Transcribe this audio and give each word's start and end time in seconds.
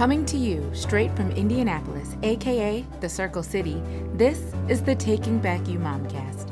Coming 0.00 0.24
to 0.24 0.38
you 0.38 0.66
straight 0.72 1.14
from 1.14 1.30
Indianapolis, 1.32 2.16
aka 2.22 2.82
the 3.00 3.08
Circle 3.10 3.42
City, 3.42 3.82
this 4.14 4.54
is 4.66 4.82
the 4.82 4.94
Taking 4.94 5.38
Back 5.38 5.68
You 5.68 5.78
Momcast. 5.78 6.50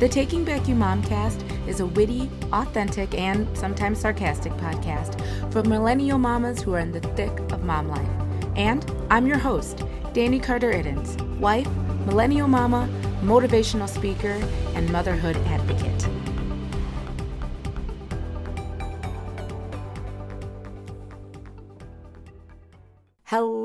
The 0.00 0.08
Taking 0.10 0.44
Back 0.44 0.68
You 0.68 0.74
Momcast 0.74 1.66
is 1.66 1.80
a 1.80 1.86
witty, 1.86 2.28
authentic, 2.52 3.14
and 3.14 3.48
sometimes 3.56 4.00
sarcastic 4.00 4.52
podcast 4.58 5.18
for 5.50 5.62
millennial 5.62 6.18
mamas 6.18 6.60
who 6.60 6.74
are 6.74 6.80
in 6.80 6.92
the 6.92 7.00
thick 7.00 7.32
of 7.52 7.64
mom 7.64 7.88
life. 7.88 8.06
And 8.54 8.84
I'm 9.08 9.26
your 9.26 9.38
host, 9.38 9.84
Danny 10.12 10.38
Carter 10.38 10.72
Iddens, 10.74 11.18
wife, 11.38 11.70
millennial 12.04 12.48
mama, 12.48 12.86
motivational 13.22 13.88
speaker, 13.88 14.38
and 14.74 14.92
motherhood 14.92 15.38
advocate. 15.46 16.15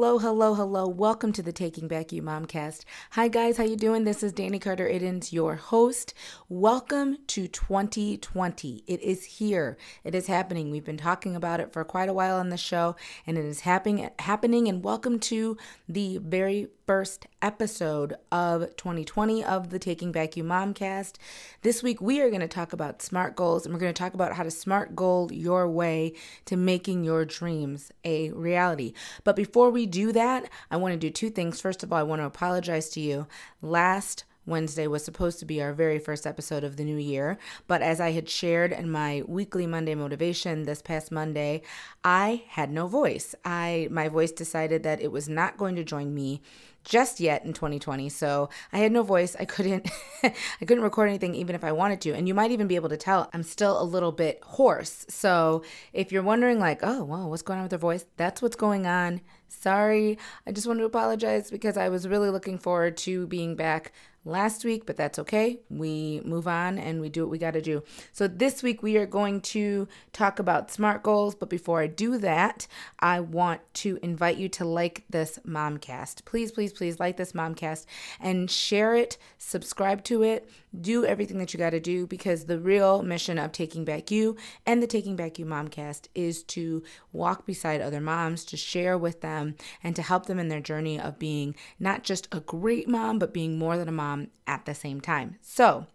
Hello, 0.01 0.17
hello, 0.17 0.55
hello. 0.55 0.87
Welcome 0.87 1.31
to 1.33 1.43
the 1.43 1.51
Taking 1.51 1.87
Back 1.87 2.11
You 2.11 2.23
Momcast. 2.23 2.85
Hi 3.11 3.27
guys, 3.27 3.57
how 3.57 3.65
you 3.65 3.75
doing? 3.75 4.03
This 4.03 4.23
is 4.23 4.31
Danny 4.31 4.57
Carter 4.57 4.89
Iddens, 4.89 5.31
your 5.31 5.57
host. 5.57 6.15
Welcome 6.49 7.19
to 7.27 7.47
2020. 7.47 8.83
It 8.87 8.99
is 9.03 9.23
here. 9.23 9.77
It 10.03 10.15
is 10.15 10.25
happening. 10.25 10.71
We've 10.71 10.83
been 10.83 10.97
talking 10.97 11.35
about 11.35 11.59
it 11.59 11.71
for 11.71 11.83
quite 11.83 12.09
a 12.09 12.13
while 12.13 12.37
on 12.37 12.49
the 12.49 12.57
show 12.57 12.95
and 13.27 13.37
it 13.37 13.45
is 13.45 13.59
happening 13.59 14.09
happening 14.17 14.67
and 14.67 14.83
welcome 14.83 15.19
to 15.19 15.55
the 15.87 16.17
very 16.17 16.69
first 16.91 17.25
episode 17.41 18.15
of 18.33 18.75
2020 18.75 19.45
of 19.45 19.69
the 19.69 19.79
Taking 19.79 20.11
Back 20.11 20.35
You 20.35 20.43
Momcast. 20.43 21.15
This 21.61 21.81
week 21.81 22.01
we 22.01 22.19
are 22.19 22.27
going 22.27 22.41
to 22.41 22.49
talk 22.49 22.73
about 22.73 23.01
SMART 23.01 23.33
goals 23.37 23.63
and 23.63 23.73
we're 23.73 23.79
going 23.79 23.93
to 23.93 23.97
talk 23.97 24.13
about 24.13 24.33
how 24.33 24.43
to 24.43 24.51
SMART 24.51 24.93
goal 24.93 25.31
your 25.31 25.69
way 25.69 26.11
to 26.43 26.57
making 26.57 27.05
your 27.05 27.23
dreams 27.23 27.93
a 28.03 28.31
reality. 28.31 28.91
But 29.23 29.37
before 29.37 29.69
we 29.69 29.85
do 29.85 30.11
that, 30.11 30.49
I 30.69 30.75
want 30.75 30.91
to 30.91 30.99
do 30.99 31.09
two 31.09 31.29
things. 31.29 31.61
First 31.61 31.81
of 31.81 31.93
all, 31.93 31.99
I 31.99 32.03
want 32.03 32.19
to 32.19 32.25
apologize 32.25 32.89
to 32.89 32.99
you. 32.99 33.25
Last 33.61 34.25
Wednesday 34.45 34.87
was 34.87 35.05
supposed 35.05 35.39
to 35.39 35.45
be 35.45 35.61
our 35.61 35.73
very 35.73 35.99
first 35.99 36.25
episode 36.25 36.63
of 36.63 36.75
the 36.75 36.83
new 36.83 36.97
year, 36.97 37.37
but 37.67 37.81
as 37.81 38.01
I 38.01 38.11
had 38.11 38.27
shared 38.27 38.71
in 38.71 38.89
my 38.89 39.23
weekly 39.27 39.67
Monday 39.67 39.93
motivation 39.93 40.63
this 40.63 40.81
past 40.81 41.11
Monday, 41.11 41.61
I 42.03 42.43
had 42.47 42.71
no 42.71 42.87
voice. 42.87 43.35
I 43.45 43.87
my 43.91 44.07
voice 44.09 44.31
decided 44.31 44.81
that 44.83 44.99
it 44.99 45.11
was 45.11 45.29
not 45.29 45.57
going 45.57 45.75
to 45.75 45.83
join 45.83 46.13
me 46.13 46.41
just 46.83 47.19
yet 47.19 47.45
in 47.45 47.53
2020. 47.53 48.09
So 48.09 48.49
I 48.73 48.79
had 48.79 48.91
no 48.91 49.03
voice. 49.03 49.35
I 49.39 49.45
couldn't 49.45 49.89
I 50.23 50.65
couldn't 50.65 50.83
record 50.83 51.09
anything 51.09 51.35
even 51.35 51.55
if 51.55 51.63
I 51.63 51.71
wanted 51.71 52.01
to. 52.01 52.13
And 52.13 52.27
you 52.27 52.33
might 52.33 52.51
even 52.51 52.67
be 52.67 52.75
able 52.75 52.89
to 52.89 52.97
tell 52.97 53.29
I'm 53.33 53.43
still 53.43 53.81
a 53.81 53.83
little 53.83 54.11
bit 54.11 54.39
hoarse. 54.43 55.05
So 55.09 55.63
if 55.93 56.11
you're 56.11 56.23
wondering 56.23 56.59
like, 56.59 56.79
"Oh, 56.83 57.03
well, 57.03 57.29
what's 57.29 57.41
going 57.41 57.59
on 57.59 57.63
with 57.63 57.71
her 57.71 57.77
voice?" 57.77 58.05
That's 58.17 58.41
what's 58.41 58.55
going 58.55 58.87
on. 58.87 59.21
Sorry. 59.47 60.17
I 60.47 60.51
just 60.51 60.65
want 60.67 60.79
to 60.79 60.85
apologize 60.85 61.51
because 61.51 61.77
I 61.77 61.89
was 61.89 62.07
really 62.07 62.29
looking 62.29 62.57
forward 62.57 62.97
to 62.97 63.27
being 63.27 63.55
back 63.55 63.91
last 64.23 64.63
week, 64.63 64.85
but 64.85 64.97
that's 64.97 65.17
okay. 65.19 65.59
We 65.69 66.21
move 66.23 66.47
on 66.47 66.77
and 66.77 67.01
we 67.01 67.09
do 67.09 67.21
what 67.21 67.31
we 67.31 67.37
got 67.37 67.53
to 67.53 67.61
do. 67.61 67.83
So, 68.11 68.27
this 68.27 68.61
week 68.61 68.83
we 68.83 68.97
are 68.97 69.05
going 69.05 69.41
to 69.41 69.87
talk 70.13 70.39
about 70.39 70.71
SMART 70.71 71.03
goals. 71.03 71.35
But 71.35 71.49
before 71.49 71.81
I 71.81 71.87
do 71.87 72.17
that, 72.19 72.67
I 72.99 73.19
want 73.19 73.61
to 73.75 73.97
invite 74.01 74.37
you 74.37 74.49
to 74.49 74.65
like 74.65 75.05
this 75.09 75.39
Momcast. 75.45 76.25
Please, 76.25 76.51
please, 76.51 76.73
please 76.73 76.99
like 76.99 77.17
this 77.17 77.33
Momcast 77.33 77.85
and 78.19 78.49
share 78.49 78.95
it, 78.95 79.17
subscribe 79.37 80.03
to 80.05 80.23
it, 80.23 80.49
do 80.79 81.03
everything 81.05 81.37
that 81.39 81.53
you 81.53 81.57
got 81.57 81.71
to 81.71 81.79
do 81.79 82.07
because 82.07 82.45
the 82.45 82.59
real 82.59 83.01
mission 83.01 83.37
of 83.37 83.51
Taking 83.51 83.83
Back 83.83 84.11
You 84.11 84.37
and 84.65 84.81
the 84.81 84.87
Taking 84.87 85.15
Back 85.15 85.39
You 85.39 85.45
Momcast 85.45 86.07
is 86.15 86.43
to 86.43 86.83
walk 87.11 87.45
beside 87.45 87.81
other 87.81 87.99
moms, 87.99 88.45
to 88.45 88.57
share 88.57 88.97
with 88.97 89.21
them, 89.21 89.55
and 89.83 89.95
to 89.95 90.01
help 90.01 90.27
them 90.27 90.39
in 90.39 90.47
their 90.47 90.61
journey 90.61 90.99
of 90.99 91.19
being 91.19 91.55
not 91.79 92.03
just 92.03 92.27
a 92.31 92.39
great 92.39 92.87
mom, 92.87 93.19
but 93.19 93.33
being 93.33 93.57
more 93.57 93.77
than 93.77 93.89
a 93.89 93.91
mom 93.91 94.10
at 94.47 94.65
the 94.65 94.73
same 94.73 95.01
time. 95.01 95.37
So, 95.41 95.87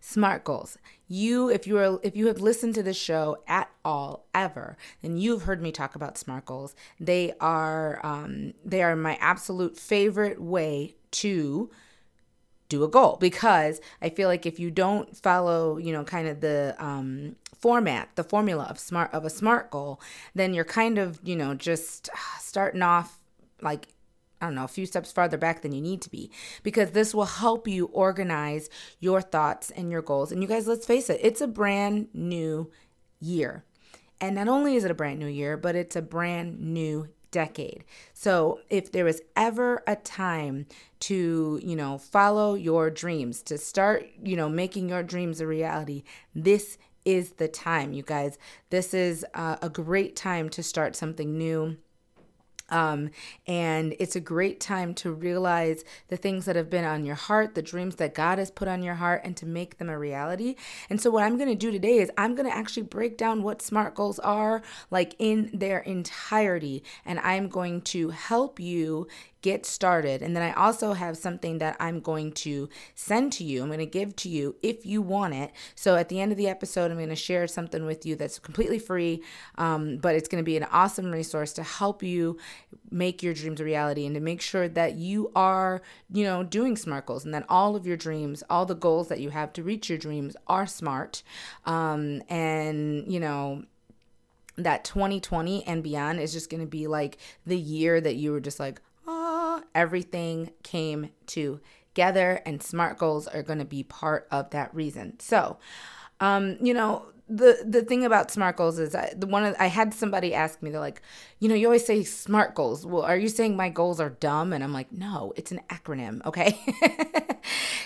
SMART 0.00 0.44
goals. 0.44 0.78
You, 1.08 1.48
if 1.48 1.66
you 1.66 1.78
are, 1.78 1.98
if 2.02 2.16
you 2.16 2.26
have 2.26 2.40
listened 2.40 2.74
to 2.76 2.82
the 2.82 2.94
show 2.94 3.38
at 3.46 3.70
all 3.84 4.26
ever, 4.34 4.76
then 5.02 5.18
you've 5.18 5.42
heard 5.42 5.62
me 5.62 5.72
talk 5.72 5.94
about 5.94 6.18
SMART 6.18 6.46
goals. 6.46 6.74
They 6.98 7.32
are, 7.40 8.04
um, 8.04 8.54
they 8.64 8.82
are 8.82 8.96
my 8.96 9.16
absolute 9.20 9.76
favorite 9.76 10.40
way 10.40 10.96
to 11.12 11.70
do 12.68 12.82
a 12.84 12.88
goal 12.88 13.18
because 13.20 13.80
I 14.00 14.08
feel 14.08 14.28
like 14.28 14.46
if 14.46 14.58
you 14.58 14.70
don't 14.70 15.14
follow, 15.16 15.76
you 15.76 15.92
know, 15.92 16.04
kind 16.04 16.26
of 16.26 16.40
the 16.40 16.74
um, 16.78 17.36
format, 17.58 18.08
the 18.14 18.24
formula 18.24 18.66
of 18.70 18.78
smart 18.78 19.12
of 19.12 19.26
a 19.26 19.30
smart 19.30 19.70
goal, 19.70 20.00
then 20.34 20.54
you're 20.54 20.64
kind 20.64 20.98
of, 20.98 21.20
you 21.22 21.36
know, 21.36 21.54
just 21.54 22.08
starting 22.40 22.82
off 22.82 23.18
like 23.60 23.88
I 24.42 24.46
don't 24.46 24.56
know, 24.56 24.64
a 24.64 24.68
few 24.68 24.86
steps 24.86 25.12
farther 25.12 25.38
back 25.38 25.62
than 25.62 25.72
you 25.72 25.80
need 25.80 26.02
to 26.02 26.10
be 26.10 26.30
because 26.64 26.90
this 26.90 27.14
will 27.14 27.24
help 27.24 27.68
you 27.68 27.86
organize 27.86 28.68
your 28.98 29.22
thoughts 29.22 29.70
and 29.70 29.90
your 29.90 30.02
goals. 30.02 30.32
And 30.32 30.42
you 30.42 30.48
guys, 30.48 30.66
let's 30.66 30.84
face 30.84 31.08
it, 31.08 31.20
it's 31.22 31.40
a 31.40 31.46
brand 31.46 32.08
new 32.12 32.70
year. 33.20 33.64
And 34.20 34.34
not 34.34 34.48
only 34.48 34.74
is 34.74 34.84
it 34.84 34.90
a 34.90 34.94
brand 34.94 35.20
new 35.20 35.28
year, 35.28 35.56
but 35.56 35.76
it's 35.76 35.94
a 35.94 36.02
brand 36.02 36.60
new 36.60 37.08
decade. 37.30 37.84
So, 38.14 38.60
if 38.68 38.92
there 38.92 39.04
was 39.04 39.22
ever 39.34 39.82
a 39.86 39.96
time 39.96 40.66
to, 41.00 41.60
you 41.62 41.74
know, 41.74 41.98
follow 41.98 42.54
your 42.54 42.90
dreams, 42.90 43.42
to 43.44 43.58
start, 43.58 44.06
you 44.22 44.36
know, 44.36 44.48
making 44.48 44.88
your 44.88 45.02
dreams 45.02 45.40
a 45.40 45.46
reality, 45.46 46.02
this 46.34 46.78
is 47.04 47.32
the 47.32 47.48
time, 47.48 47.92
you 47.92 48.02
guys. 48.02 48.38
This 48.70 48.94
is 48.94 49.24
uh, 49.34 49.56
a 49.62 49.68
great 49.68 50.14
time 50.14 50.48
to 50.50 50.62
start 50.62 50.94
something 50.94 51.36
new 51.36 51.78
um, 52.72 53.10
and 53.46 53.94
it's 53.98 54.16
a 54.16 54.20
great 54.20 54.58
time 54.58 54.94
to 54.94 55.12
realize 55.12 55.84
the 56.08 56.16
things 56.16 56.46
that 56.46 56.56
have 56.56 56.70
been 56.70 56.84
on 56.84 57.04
your 57.04 57.14
heart, 57.14 57.54
the 57.54 57.62
dreams 57.62 57.96
that 57.96 58.14
God 58.14 58.38
has 58.38 58.50
put 58.50 58.66
on 58.66 58.82
your 58.82 58.94
heart, 58.94 59.20
and 59.24 59.36
to 59.36 59.46
make 59.46 59.76
them 59.78 59.90
a 59.90 59.98
reality. 59.98 60.56
And 60.88 61.00
so, 61.00 61.10
what 61.10 61.22
I'm 61.22 61.36
going 61.36 61.50
to 61.50 61.54
do 61.54 61.70
today 61.70 61.98
is 61.98 62.10
I'm 62.16 62.34
going 62.34 62.48
to 62.48 62.56
actually 62.56 62.84
break 62.84 63.18
down 63.18 63.42
what 63.42 63.62
SMART 63.62 63.94
goals 63.94 64.18
are, 64.20 64.62
like 64.90 65.14
in 65.18 65.50
their 65.52 65.80
entirety. 65.80 66.82
And 67.04 67.20
I'm 67.20 67.48
going 67.48 67.82
to 67.82 68.08
help 68.08 68.58
you 68.58 69.06
get 69.42 69.66
started. 69.66 70.22
And 70.22 70.36
then 70.36 70.42
I 70.42 70.52
also 70.52 70.92
have 70.92 71.16
something 71.16 71.58
that 71.58 71.76
I'm 71.80 72.00
going 72.00 72.32
to 72.32 72.68
send 72.94 73.32
to 73.34 73.44
you. 73.44 73.62
I'm 73.62 73.68
going 73.68 73.80
to 73.80 73.86
give 73.86 74.14
to 74.16 74.28
you 74.28 74.56
if 74.62 74.86
you 74.86 75.02
want 75.02 75.34
it. 75.34 75.50
So 75.74 75.96
at 75.96 76.08
the 76.08 76.20
end 76.20 76.32
of 76.32 76.38
the 76.38 76.48
episode, 76.48 76.90
I'm 76.90 76.96
going 76.96 77.08
to 77.08 77.16
share 77.16 77.46
something 77.48 77.84
with 77.84 78.06
you 78.06 78.14
that's 78.16 78.38
completely 78.38 78.78
free, 78.78 79.22
um, 79.58 79.98
but 79.98 80.14
it's 80.14 80.28
going 80.28 80.42
to 80.42 80.46
be 80.46 80.56
an 80.56 80.64
awesome 80.64 81.10
resource 81.10 81.52
to 81.54 81.62
help 81.62 82.02
you 82.02 82.38
make 82.90 83.22
your 83.22 83.34
dreams 83.34 83.60
a 83.60 83.64
reality 83.64 84.06
and 84.06 84.14
to 84.14 84.20
make 84.20 84.40
sure 84.40 84.68
that 84.68 84.94
you 84.94 85.32
are, 85.34 85.82
you 86.12 86.24
know, 86.24 86.42
doing 86.42 86.76
SMART 86.76 87.06
goals 87.06 87.24
and 87.24 87.34
that 87.34 87.44
all 87.48 87.74
of 87.74 87.86
your 87.86 87.96
dreams, 87.96 88.44
all 88.48 88.64
the 88.64 88.74
goals 88.74 89.08
that 89.08 89.20
you 89.20 89.30
have 89.30 89.52
to 89.54 89.62
reach 89.62 89.88
your 89.88 89.98
dreams 89.98 90.36
are 90.46 90.66
smart. 90.66 91.22
Um, 91.66 92.22
and, 92.28 93.12
you 93.12 93.18
know, 93.18 93.64
that 94.56 94.84
2020 94.84 95.66
and 95.66 95.82
beyond 95.82 96.20
is 96.20 96.32
just 96.32 96.50
going 96.50 96.60
to 96.60 96.66
be 96.66 96.86
like 96.86 97.18
the 97.46 97.58
year 97.58 98.00
that 98.00 98.16
you 98.16 98.32
were 98.32 98.40
just 98.40 98.60
like, 98.60 98.80
everything 99.74 100.50
came 100.62 101.10
together, 101.26 102.40
and 102.46 102.62
SMART 102.62 102.98
goals 102.98 103.26
are 103.26 103.42
going 103.42 103.58
to 103.58 103.64
be 103.64 103.82
part 103.82 104.28
of 104.30 104.50
that 104.50 104.74
reason. 104.74 105.18
So, 105.20 105.58
um, 106.20 106.56
you 106.60 106.74
know, 106.74 107.06
the 107.28 107.64
the 107.66 107.82
thing 107.82 108.04
about 108.04 108.30
smart 108.30 108.56
goals 108.56 108.78
is 108.78 108.94
I, 108.94 109.12
the 109.16 109.26
one 109.26 109.44
of, 109.44 109.56
I 109.58 109.66
had 109.66 109.94
somebody 109.94 110.34
ask 110.34 110.62
me 110.62 110.70
they're 110.70 110.80
like 110.80 111.00
you 111.38 111.48
know 111.48 111.54
you 111.54 111.66
always 111.66 111.84
say 111.84 112.04
smart 112.04 112.54
goals. 112.54 112.84
Well 112.84 113.02
are 113.02 113.16
you 113.16 113.28
saying 113.28 113.56
my 113.56 113.70
goals 113.70 114.00
are 114.00 114.10
dumb? 114.10 114.52
And 114.52 114.62
I'm 114.62 114.72
like 114.72 114.92
no 114.92 115.32
it's 115.36 115.50
an 115.50 115.60
acronym 115.70 116.24
okay? 116.26 116.58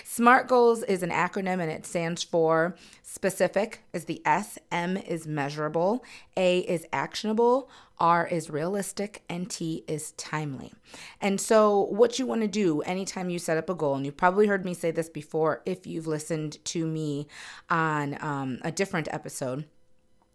Smart 0.03 0.47
goals 0.47 0.83
is 0.83 1.03
an 1.03 1.11
acronym 1.11 1.61
and 1.61 1.71
it 1.71 1.85
stands 1.85 2.23
for 2.23 2.75
specific 3.03 3.83
is 3.93 4.05
the 4.05 4.21
S 4.25 4.57
M 4.71 4.97
is 4.97 5.27
measurable 5.27 6.03
A 6.35 6.59
is 6.59 6.85
actionable 6.91 7.69
R 7.99 8.27
is 8.27 8.49
realistic, 8.49 9.23
and 9.29 9.49
T 9.49 9.83
is 9.87 10.11
timely. 10.13 10.73
And 11.19 11.41
so, 11.41 11.85
what 11.85 12.19
you 12.19 12.25
want 12.25 12.41
to 12.41 12.47
do 12.47 12.81
anytime 12.81 13.29
you 13.29 13.39
set 13.39 13.57
up 13.57 13.69
a 13.69 13.75
goal, 13.75 13.95
and 13.95 14.05
you've 14.05 14.17
probably 14.17 14.47
heard 14.47 14.65
me 14.65 14.73
say 14.73 14.91
this 14.91 15.09
before 15.09 15.61
if 15.65 15.87
you've 15.87 16.07
listened 16.07 16.63
to 16.65 16.85
me 16.85 17.27
on 17.69 18.17
um, 18.21 18.59
a 18.63 18.71
different 18.71 19.07
episode. 19.11 19.65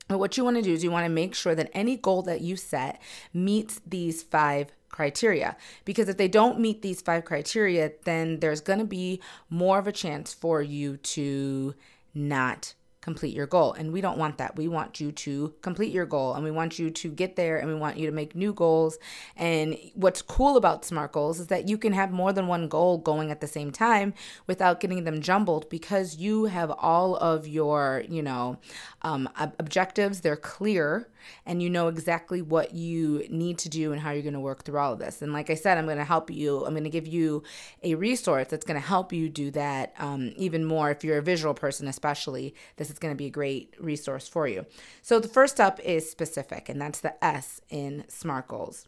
But 0.09 0.19
what 0.19 0.37
you 0.37 0.45
want 0.45 0.57
to 0.57 0.63
do 0.63 0.73
is 0.73 0.83
you 0.83 0.91
want 0.91 1.07
to 1.07 1.13
make 1.13 1.35
sure 1.35 1.55
that 1.55 1.71
any 1.73 1.97
goal 1.97 2.23
that 2.23 2.41
you 2.41 2.57
set 2.57 3.01
meets 3.33 3.81
these 3.87 4.23
five 4.23 4.73
criteria. 4.91 5.57
Because 5.85 6.09
if 6.09 6.17
they 6.17 6.29
don't 6.29 6.61
meet 6.61 6.83
these 6.83 7.01
five 7.01 7.25
criteria, 7.25 7.93
then 8.05 8.41
there's 8.41 8.61
going 8.61 8.79
to 8.79 8.85
be 8.85 9.21
more 9.49 9.79
of 9.79 9.87
a 9.87 9.93
chance 9.93 10.35
for 10.35 10.63
you 10.63 10.99
to 10.99 11.75
not 12.15 12.75
complete 13.03 13.35
your 13.35 13.47
goal. 13.47 13.75
And 13.75 13.93
we 13.93 14.01
don't 14.01 14.17
want 14.17 14.39
that. 14.39 14.57
We 14.57 14.69
want 14.69 15.01
you 15.01 15.13
to 15.13 15.53
complete 15.61 15.93
your 15.93 16.07
goal 16.07 16.35
and 16.35 16.45
we 16.45 16.51
want 16.51 16.79
you 16.79 16.89
to 16.89 17.11
get 17.11 17.37
there 17.37 17.59
and 17.59 17.69
we 17.69 17.75
want 17.75 17.99
you 17.99 18.07
to 18.07 18.13
make 18.13 18.35
new 18.35 18.55
goals. 18.55 18.97
And 19.37 19.77
what's 19.95 20.23
cool 20.23 20.57
about 20.57 20.85
SMART 20.85 21.13
goals 21.13 21.41
is 21.41 21.49
that 21.49 21.69
you 21.69 21.77
can 21.77 21.93
have 21.93 22.13
more 22.13 22.33
than 22.33 22.47
one 22.47 22.69
goal 22.69 22.99
going 22.99 23.31
at 23.31 23.41
the 23.41 23.49
same 23.49 23.73
time 23.73 24.15
without 24.47 24.81
getting 24.81 25.05
them 25.05 25.21
jumbled 25.21 25.69
because 25.69 26.17
you 26.17 26.45
have 26.45 26.71
all 26.71 27.17
of 27.17 27.47
your, 27.47 28.05
you 28.09 28.23
know, 28.23 28.59
um, 29.03 29.29
objectives, 29.37 30.21
they're 30.21 30.37
clear 30.37 31.09
and 31.47 31.63
you 31.63 31.71
know 31.71 31.89
exactly 31.89 32.43
what 32.43 32.75
you 32.75 33.27
need 33.31 33.59
to 33.59 33.69
do 33.69 33.93
and 33.93 34.01
how 34.01 34.11
you're 34.11 34.23
going 34.23 34.33
to 34.35 34.41
work 34.41 34.65
through 34.65 34.79
all 34.79 34.93
of 34.93 34.99
this. 34.99 35.23
And 35.23 35.33
like 35.33 35.51
I 35.51 35.55
said, 35.55 35.79
I'm 35.79 35.87
going 35.87 35.99
to 35.99 36.05
help 36.05 36.31
you. 36.31 36.65
I'm 36.65 36.73
going 36.73 36.85
to 36.85 36.91
give 36.91 37.07
you 37.07 37.43
a 37.83 37.95
resource 37.95 38.49
that's 38.49 38.65
going 38.65 38.81
to 38.81 38.87
help 38.87 39.13
you 39.13 39.29
do 39.29 39.51
that 39.53 39.95
um, 39.99 40.33
even 40.37 40.65
more. 40.65 40.91
If 40.91 41.05
you're 41.05 41.19
a 41.19 41.23
visual 41.23 41.55
person, 41.55 41.89
especially, 41.89 42.55
this 42.77 42.91
is 42.91 42.99
going 42.99 43.15
to 43.15 43.19
be 43.19 43.27
a 43.27 43.31
great 43.31 43.75
resource 43.79 44.29
for 44.29 44.47
you. 44.47 44.67
So 45.03 45.19
the 45.19 45.29
first 45.29 45.61
up 45.61 45.81
is 45.81 46.11
specific, 46.11 46.69
and 46.69 46.81
that's 46.81 47.01
the 47.01 47.23
S 47.25 47.61
in 47.69 48.05
SMART 48.09 48.49
goals. 48.49 48.87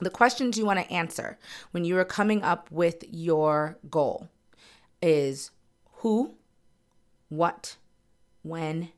The 0.00 0.10
questions 0.10 0.58
you 0.58 0.66
want 0.66 0.80
to 0.80 0.92
answer 0.92 1.38
when 1.70 1.84
you 1.84 1.96
are 1.98 2.04
coming 2.04 2.42
up 2.42 2.70
with 2.70 3.04
your 3.08 3.78
goal 3.88 4.28
is 5.00 5.50
who, 5.98 6.34
what, 7.28 7.76
when, 8.42 8.90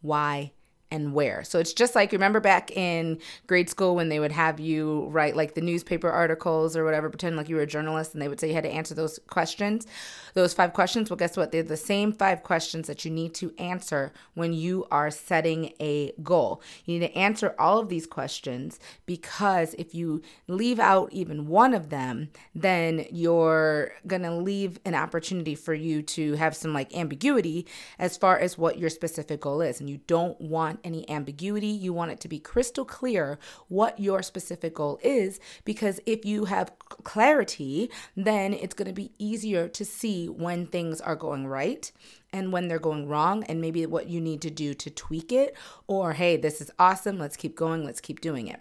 why, 0.00 0.52
and 0.92 1.14
where. 1.14 1.42
So 1.42 1.58
it's 1.58 1.72
just 1.72 1.94
like 1.94 2.12
remember 2.12 2.38
back 2.38 2.70
in 2.70 3.18
grade 3.46 3.70
school 3.70 3.96
when 3.96 4.10
they 4.10 4.20
would 4.20 4.30
have 4.30 4.60
you 4.60 5.06
write 5.08 5.34
like 5.34 5.54
the 5.54 5.62
newspaper 5.62 6.10
articles 6.10 6.76
or 6.76 6.84
whatever, 6.84 7.08
pretend 7.08 7.36
like 7.36 7.48
you 7.48 7.56
were 7.56 7.62
a 7.62 7.66
journalist, 7.66 8.12
and 8.12 8.20
they 8.20 8.28
would 8.28 8.38
say 8.38 8.48
you 8.48 8.54
had 8.54 8.64
to 8.64 8.70
answer 8.70 8.94
those 8.94 9.18
questions, 9.26 9.86
those 10.34 10.52
five 10.52 10.74
questions. 10.74 11.08
Well, 11.08 11.16
guess 11.16 11.36
what? 11.36 11.50
They're 11.50 11.62
the 11.62 11.78
same 11.78 12.12
five 12.12 12.42
questions 12.42 12.86
that 12.88 13.06
you 13.06 13.10
need 13.10 13.34
to 13.36 13.54
answer 13.58 14.12
when 14.34 14.52
you 14.52 14.86
are 14.90 15.10
setting 15.10 15.72
a 15.80 16.12
goal. 16.22 16.62
You 16.84 16.98
need 16.98 17.06
to 17.06 17.18
answer 17.18 17.54
all 17.58 17.78
of 17.78 17.88
these 17.88 18.06
questions 18.06 18.78
because 19.06 19.74
if 19.78 19.94
you 19.94 20.20
leave 20.46 20.78
out 20.78 21.10
even 21.12 21.46
one 21.46 21.72
of 21.72 21.88
them, 21.88 22.28
then 22.54 23.06
you're 23.10 23.92
going 24.06 24.22
to 24.22 24.34
leave 24.34 24.78
an 24.84 24.94
opportunity 24.94 25.54
for 25.54 25.72
you 25.72 26.02
to 26.02 26.34
have 26.34 26.54
some 26.54 26.74
like 26.74 26.94
ambiguity 26.94 27.66
as 27.98 28.18
far 28.18 28.38
as 28.38 28.58
what 28.58 28.78
your 28.78 28.90
specific 28.90 29.40
goal 29.40 29.62
is. 29.62 29.80
And 29.80 29.88
you 29.88 29.98
don't 30.06 30.38
want 30.38 30.80
any 30.84 31.08
ambiguity. 31.08 31.68
You 31.68 31.92
want 31.92 32.12
it 32.12 32.20
to 32.20 32.28
be 32.28 32.38
crystal 32.38 32.84
clear 32.84 33.38
what 33.68 33.98
your 33.98 34.22
specific 34.22 34.74
goal 34.74 34.98
is 35.02 35.40
because 35.64 36.00
if 36.06 36.24
you 36.24 36.46
have 36.46 36.72
clarity, 36.88 37.90
then 38.16 38.52
it's 38.52 38.74
going 38.74 38.88
to 38.88 38.94
be 38.94 39.12
easier 39.18 39.68
to 39.68 39.84
see 39.84 40.28
when 40.28 40.66
things 40.66 41.00
are 41.00 41.16
going 41.16 41.46
right 41.46 41.90
and 42.32 42.52
when 42.52 42.68
they're 42.68 42.78
going 42.78 43.08
wrong 43.08 43.44
and 43.44 43.60
maybe 43.60 43.84
what 43.86 44.08
you 44.08 44.20
need 44.20 44.40
to 44.42 44.50
do 44.50 44.74
to 44.74 44.90
tweak 44.90 45.32
it 45.32 45.56
or 45.86 46.14
hey, 46.14 46.36
this 46.36 46.60
is 46.60 46.70
awesome, 46.78 47.18
let's 47.18 47.36
keep 47.36 47.56
going, 47.56 47.84
let's 47.84 48.00
keep 48.00 48.20
doing 48.20 48.48
it. 48.48 48.60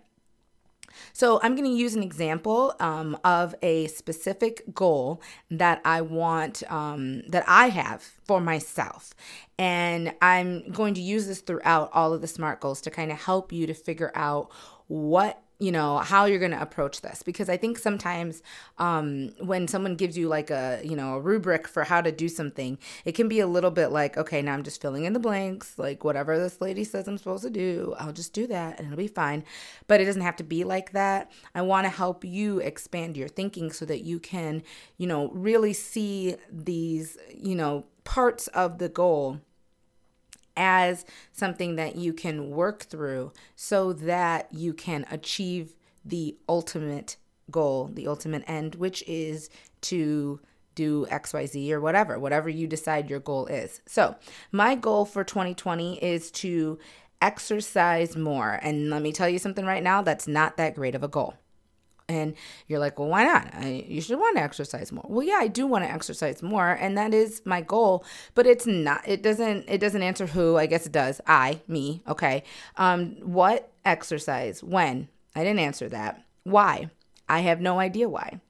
So, 1.13 1.39
I'm 1.43 1.55
going 1.55 1.69
to 1.69 1.75
use 1.75 1.95
an 1.95 2.03
example 2.03 2.75
um, 2.79 3.17
of 3.23 3.55
a 3.61 3.87
specific 3.87 4.63
goal 4.73 5.21
that 5.49 5.81
I 5.85 6.01
want, 6.01 6.63
um, 6.71 7.21
that 7.29 7.43
I 7.47 7.69
have 7.69 8.01
for 8.01 8.39
myself. 8.39 9.13
And 9.57 10.13
I'm 10.21 10.71
going 10.71 10.93
to 10.95 11.01
use 11.01 11.27
this 11.27 11.41
throughout 11.41 11.89
all 11.93 12.13
of 12.13 12.21
the 12.21 12.27
SMART 12.27 12.59
goals 12.61 12.81
to 12.81 12.91
kind 12.91 13.11
of 13.11 13.19
help 13.19 13.51
you 13.51 13.67
to 13.67 13.73
figure 13.73 14.11
out 14.15 14.51
what 14.87 15.41
you 15.61 15.71
know 15.71 15.99
how 15.99 16.25
you're 16.25 16.39
going 16.39 16.51
to 16.51 16.61
approach 16.61 17.01
this 17.01 17.23
because 17.23 17.47
i 17.47 17.55
think 17.55 17.77
sometimes 17.77 18.43
um, 18.79 19.29
when 19.39 19.67
someone 19.67 19.95
gives 19.95 20.17
you 20.17 20.27
like 20.27 20.49
a 20.49 20.81
you 20.83 20.95
know 20.95 21.15
a 21.15 21.19
rubric 21.19 21.67
for 21.67 21.85
how 21.85 22.01
to 22.01 22.11
do 22.11 22.27
something 22.27 22.77
it 23.05 23.13
can 23.13 23.29
be 23.29 23.39
a 23.39 23.47
little 23.47 23.71
bit 23.71 23.87
like 23.87 24.17
okay 24.17 24.41
now 24.41 24.53
i'm 24.53 24.63
just 24.63 24.81
filling 24.81 25.05
in 25.05 25.13
the 25.13 25.19
blanks 25.19 25.77
like 25.77 26.03
whatever 26.03 26.37
this 26.37 26.59
lady 26.59 26.83
says 26.83 27.07
i'm 27.07 27.17
supposed 27.17 27.43
to 27.43 27.49
do 27.49 27.95
i'll 27.97 28.11
just 28.11 28.33
do 28.33 28.47
that 28.47 28.77
and 28.81 28.87
it'll 28.87 28.97
be 28.97 29.07
fine. 29.07 29.43
But 29.87 30.01
it 30.01 30.05
doesn't 30.05 30.21
have 30.21 30.35
to 30.37 30.43
be 30.43 30.63
like 30.63 30.91
that. 30.91 31.31
I 31.53 31.61
want 31.61 31.85
to 31.85 31.89
help 31.89 32.25
you 32.25 32.59
expand 32.59 33.15
your 33.15 33.27
thinking 33.27 33.71
so 33.71 33.85
that 33.85 34.01
you 34.01 34.19
can 34.19 34.63
you 34.97 35.07
know 35.07 35.29
really 35.29 35.73
see 35.73 36.35
these 36.51 37.17
you 37.33 37.55
know 37.55 37.85
parts 38.03 38.47
of 38.47 38.79
the 38.79 38.89
goal 38.89 39.39
as 40.55 41.05
something 41.31 41.75
that 41.75 41.95
you 41.95 42.13
can 42.13 42.49
work 42.49 42.83
through 42.83 43.31
so 43.55 43.93
that 43.93 44.47
you 44.51 44.73
can 44.73 45.05
achieve 45.11 45.75
the 46.03 46.35
ultimate 46.49 47.17
goal, 47.49 47.89
the 47.93 48.07
ultimate 48.07 48.43
end, 48.47 48.75
which 48.75 49.03
is 49.07 49.49
to 49.81 50.39
do 50.75 51.05
XYZ 51.11 51.71
or 51.71 51.81
whatever, 51.81 52.17
whatever 52.17 52.49
you 52.49 52.67
decide 52.67 53.09
your 53.09 53.19
goal 53.19 53.45
is. 53.47 53.81
So, 53.85 54.15
my 54.51 54.75
goal 54.75 55.05
for 55.05 55.23
2020 55.23 56.03
is 56.03 56.31
to 56.31 56.79
exercise 57.21 58.15
more. 58.15 58.59
And 58.61 58.89
let 58.89 59.01
me 59.01 59.11
tell 59.11 59.29
you 59.29 59.39
something 59.39 59.65
right 59.65 59.83
now 59.83 60.01
that's 60.01 60.27
not 60.27 60.57
that 60.57 60.75
great 60.75 60.95
of 60.95 61.03
a 61.03 61.07
goal. 61.07 61.35
And 62.11 62.35
you're 62.67 62.79
like, 62.79 62.99
well, 62.99 63.07
why 63.07 63.23
not? 63.23 63.53
I, 63.53 63.85
you 63.87 64.01
should 64.01 64.19
want 64.19 64.37
to 64.37 64.43
exercise 64.43 64.91
more. 64.91 65.05
Well, 65.07 65.25
yeah, 65.25 65.39
I 65.39 65.47
do 65.47 65.65
want 65.65 65.85
to 65.85 65.91
exercise 65.91 66.43
more, 66.43 66.71
and 66.71 66.97
that 66.97 67.13
is 67.13 67.41
my 67.45 67.61
goal. 67.61 68.03
But 68.35 68.45
it's 68.45 68.67
not. 68.67 69.07
It 69.07 69.23
doesn't. 69.23 69.65
It 69.69 69.79
doesn't 69.79 70.03
answer 70.03 70.27
who. 70.27 70.57
I 70.57 70.65
guess 70.65 70.85
it 70.85 70.91
does. 70.91 71.21
I, 71.25 71.61
me. 71.67 72.03
Okay. 72.07 72.43
Um, 72.77 73.15
what 73.21 73.71
exercise? 73.85 74.63
When? 74.63 75.07
I 75.35 75.43
didn't 75.43 75.59
answer 75.59 75.87
that. 75.89 76.23
Why? 76.43 76.89
I 77.29 77.39
have 77.39 77.61
no 77.61 77.79
idea 77.79 78.09
why. 78.09 78.41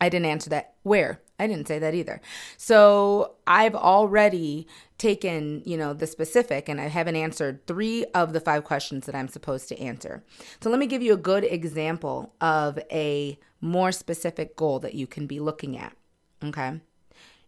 I 0.00 0.08
didn't 0.08 0.26
answer 0.26 0.50
that. 0.50 0.74
Where? 0.82 1.20
I 1.40 1.46
didn't 1.46 1.68
say 1.68 1.78
that 1.78 1.94
either. 1.94 2.20
So 2.56 3.34
I've 3.46 3.74
already 3.74 4.66
taken, 4.98 5.62
you 5.64 5.76
know, 5.76 5.94
the 5.94 6.06
specific 6.06 6.68
and 6.68 6.80
I 6.80 6.88
haven't 6.88 7.16
answered 7.16 7.66
three 7.66 8.04
of 8.14 8.34
the 8.34 8.40
five 8.40 8.64
questions 8.64 9.06
that 9.06 9.14
I'm 9.14 9.28
supposed 9.28 9.68
to 9.68 9.80
answer. 9.80 10.22
So 10.60 10.68
let 10.68 10.78
me 10.78 10.86
give 10.86 11.02
you 11.02 11.14
a 11.14 11.16
good 11.16 11.44
example 11.44 12.34
of 12.40 12.78
a 12.92 13.38
more 13.60 13.92
specific 13.92 14.56
goal 14.56 14.78
that 14.80 14.94
you 14.94 15.06
can 15.06 15.26
be 15.26 15.40
looking 15.40 15.78
at. 15.78 15.96
Okay. 16.44 16.80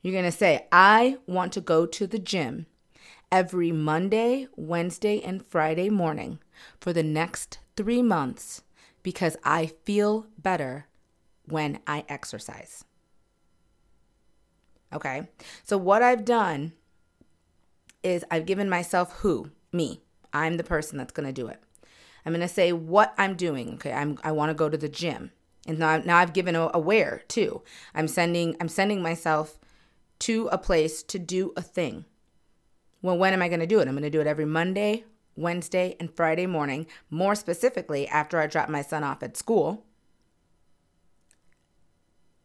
You're 0.00 0.12
going 0.12 0.24
to 0.24 0.32
say, 0.32 0.66
I 0.72 1.18
want 1.26 1.52
to 1.52 1.60
go 1.60 1.86
to 1.86 2.06
the 2.06 2.18
gym 2.18 2.66
every 3.30 3.72
Monday, 3.72 4.48
Wednesday, 4.56 5.20
and 5.20 5.44
Friday 5.46 5.90
morning 5.90 6.38
for 6.80 6.92
the 6.92 7.02
next 7.02 7.58
three 7.76 8.02
months 8.02 8.62
because 9.02 9.36
I 9.44 9.72
feel 9.84 10.26
better 10.38 10.86
when 11.46 11.80
I 11.86 12.04
exercise. 12.08 12.84
Okay. 14.92 15.28
So, 15.62 15.76
what 15.76 16.02
I've 16.02 16.24
done 16.24 16.72
is 18.02 18.24
I've 18.30 18.46
given 18.46 18.68
myself 18.68 19.12
who? 19.20 19.50
Me. 19.72 20.02
I'm 20.32 20.56
the 20.56 20.64
person 20.64 20.98
that's 20.98 21.12
going 21.12 21.26
to 21.26 21.32
do 21.32 21.46
it. 21.46 21.60
I'm 22.24 22.32
going 22.32 22.40
to 22.40 22.48
say 22.48 22.72
what 22.72 23.14
I'm 23.18 23.34
doing. 23.34 23.74
Okay. 23.74 23.92
I'm, 23.92 24.18
I 24.22 24.32
want 24.32 24.50
to 24.50 24.54
go 24.54 24.68
to 24.68 24.76
the 24.76 24.88
gym. 24.88 25.30
And 25.66 25.78
now, 25.78 25.98
now 25.98 26.18
I've 26.18 26.32
given 26.32 26.56
a, 26.56 26.70
a 26.74 26.78
where 26.78 27.22
too. 27.28 27.62
I'm 27.94 28.08
sending, 28.08 28.56
I'm 28.60 28.68
sending 28.68 29.02
myself 29.02 29.58
to 30.20 30.48
a 30.52 30.58
place 30.58 31.02
to 31.04 31.18
do 31.18 31.52
a 31.56 31.62
thing. 31.62 32.04
Well, 33.00 33.18
when 33.18 33.32
am 33.32 33.42
I 33.42 33.48
going 33.48 33.60
to 33.60 33.66
do 33.66 33.80
it? 33.80 33.88
I'm 33.88 33.94
going 33.94 34.02
to 34.04 34.10
do 34.10 34.20
it 34.20 34.26
every 34.26 34.44
Monday, 34.44 35.04
Wednesday, 35.36 35.96
and 35.98 36.12
Friday 36.14 36.46
morning. 36.46 36.86
More 37.10 37.34
specifically, 37.34 38.06
after 38.06 38.38
I 38.38 38.46
drop 38.46 38.69
my 38.69 38.82
son 38.82 39.02
off 39.02 39.22
at 39.22 39.36
school. 39.36 39.84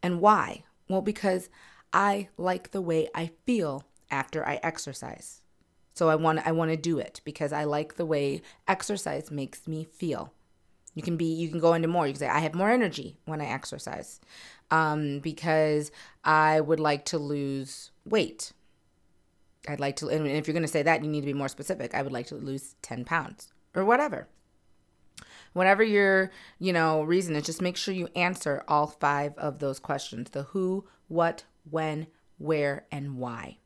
And 0.02 0.20
why? 0.20 0.64
Well, 0.88 1.02
because 1.02 1.48
I 1.92 2.28
like 2.36 2.70
the 2.70 2.80
way 2.80 3.08
I 3.14 3.30
feel 3.46 3.84
after 4.10 4.46
I 4.46 4.60
exercise. 4.62 5.42
So 5.94 6.08
I 6.08 6.14
want 6.14 6.46
I 6.46 6.52
want 6.52 6.70
to 6.70 6.76
do 6.76 6.98
it 6.98 7.20
because 7.24 7.52
I 7.52 7.64
like 7.64 7.96
the 7.96 8.06
way 8.06 8.42
exercise 8.66 9.30
makes 9.30 9.66
me 9.66 9.84
feel. 9.84 10.32
You 10.94 11.02
can 11.02 11.16
be 11.16 11.26
you 11.26 11.48
can 11.48 11.60
go 11.60 11.74
into 11.74 11.88
more. 11.88 12.06
You 12.06 12.12
can 12.12 12.20
say 12.20 12.28
I 12.28 12.38
have 12.40 12.54
more 12.54 12.70
energy 12.70 13.16
when 13.24 13.40
I 13.40 13.46
exercise. 13.46 14.20
Um, 14.70 15.20
because 15.20 15.90
I 16.24 16.60
would 16.60 16.78
like 16.78 17.06
to 17.06 17.18
lose 17.18 17.90
weight. 18.04 18.52
I'd 19.66 19.80
like 19.80 19.96
to 19.96 20.08
and 20.08 20.26
if 20.26 20.46
you're 20.46 20.52
going 20.52 20.62
to 20.62 20.68
say 20.68 20.82
that, 20.82 21.02
you 21.02 21.10
need 21.10 21.22
to 21.22 21.26
be 21.26 21.32
more 21.32 21.48
specific. 21.48 21.94
I 21.94 22.02
would 22.02 22.12
like 22.12 22.26
to 22.28 22.34
lose 22.36 22.76
10 22.82 23.04
pounds 23.04 23.52
or 23.74 23.84
whatever. 23.84 24.28
Whatever 25.52 25.82
your, 25.82 26.30
you 26.58 26.72
know, 26.72 27.02
reason 27.02 27.34
is, 27.34 27.46
just 27.46 27.62
make 27.62 27.76
sure 27.76 27.94
you 27.94 28.08
answer 28.14 28.62
all 28.68 28.86
five 28.86 29.36
of 29.38 29.58
those 29.58 29.78
questions. 29.78 30.30
The 30.30 30.44
who, 30.44 30.86
what, 31.08 31.44
when, 31.70 32.06
where, 32.38 32.86
and 32.90 33.16
why. 33.16 33.58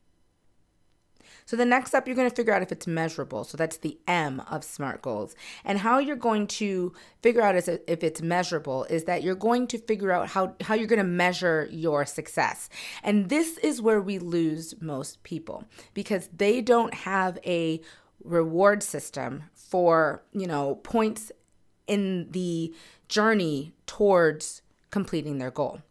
So 1.45 1.57
the 1.57 1.65
next 1.65 1.89
step, 1.89 2.07
you're 2.07 2.15
going 2.15 2.29
to 2.29 2.35
figure 2.35 2.53
out 2.53 2.61
if 2.61 2.71
it's 2.71 2.87
measurable. 2.87 3.43
So 3.43 3.57
that's 3.57 3.77
the 3.77 3.97
M 4.07 4.41
of 4.49 4.63
SMART 4.63 5.01
goals. 5.01 5.35
And 5.65 5.79
how 5.79 5.99
you're 5.99 6.15
going 6.15 6.47
to 6.47 6.93
figure 7.21 7.41
out 7.41 7.55
if 7.55 8.03
it's 8.03 8.21
measurable 8.21 8.85
is 8.85 9.03
that 9.05 9.23
you're 9.23 9.35
going 9.35 9.67
to 9.67 9.77
figure 9.77 10.11
out 10.11 10.29
how, 10.29 10.55
how 10.61 10.73
you're 10.73 10.87
going 10.87 10.99
to 10.99 11.03
measure 11.03 11.67
your 11.71 12.05
success. 12.05 12.69
And 13.03 13.29
this 13.29 13.57
is 13.57 13.81
where 13.81 14.01
we 14.01 14.19
lose 14.19 14.75
most 14.81 15.23
people 15.23 15.65
because 15.93 16.29
they 16.35 16.61
don't 16.61 16.93
have 16.93 17.37
a 17.45 17.81
reward 18.23 18.81
system 18.81 19.43
for, 19.53 20.23
you 20.31 20.47
know, 20.47 20.75
points 20.75 21.31
in 21.87 22.31
the 22.31 22.73
journey 23.09 23.73
towards 23.85 24.61
completing 24.91 25.39
their 25.39 25.51
goal. 25.51 25.81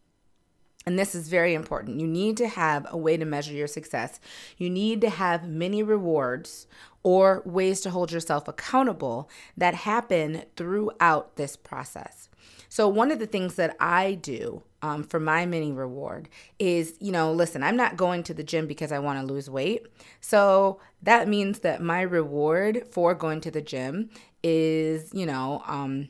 And 0.85 0.99
this 0.99 1.15
is 1.15 1.29
very 1.29 1.55
important. 1.55 2.01
You 2.01 2.07
need 2.07 2.37
to 2.39 2.49
have 2.49 2.87
a 2.91 2.97
way 2.97 3.17
to 3.17 3.25
measure 3.25 3.53
your 3.53 3.67
success. 3.67 4.21
You 4.57 4.71
need 4.71 5.01
to 5.03 5.11
have 5.11 5.49
many 5.49 5.83
rewards 5.83 6.67
or 7.03 7.43
ways 7.45 7.81
to 7.83 7.91
hold 7.91 8.12
yourself 8.12 8.49
accountable 8.49 9.29
that 9.57 9.75
happen 9.75 10.45
throughout 10.57 11.37
this 11.37 11.57
process. 11.57 12.29
So, 12.69 12.89
one 12.89 13.11
of 13.11 13.19
the 13.19 13.27
things 13.27 13.57
that 13.57 13.77
I 13.81 14.15
do 14.15 14.62
um, 14.81 15.05
for 15.05 15.21
my 15.21 15.45
mini 15.45 15.73
reward 15.73 16.29
is, 16.59 16.95
you 17.01 17.12
know, 17.12 17.31
listen, 17.31 17.62
I'm 17.62 17.77
not 17.77 17.97
going 17.97 18.23
to 18.25 18.35
the 18.35 18.43
gym 18.43 18.67
because 18.67 18.93
I 18.93 18.99
want 18.99 19.21
to 19.21 19.31
lose 19.31 19.51
weight. 19.51 19.87
So, 20.21 20.81
that 21.03 21.29
means 21.29 21.59
that 21.61 21.83
my 21.83 22.01
reward 22.01 22.87
for 22.91 23.15
going 23.15 23.43
to 23.43 23.51
the 23.51 23.61
gym 23.61 24.09
is, 24.43 25.12
you 25.12 25.27
know, 25.27 25.62
um, 25.67 26.09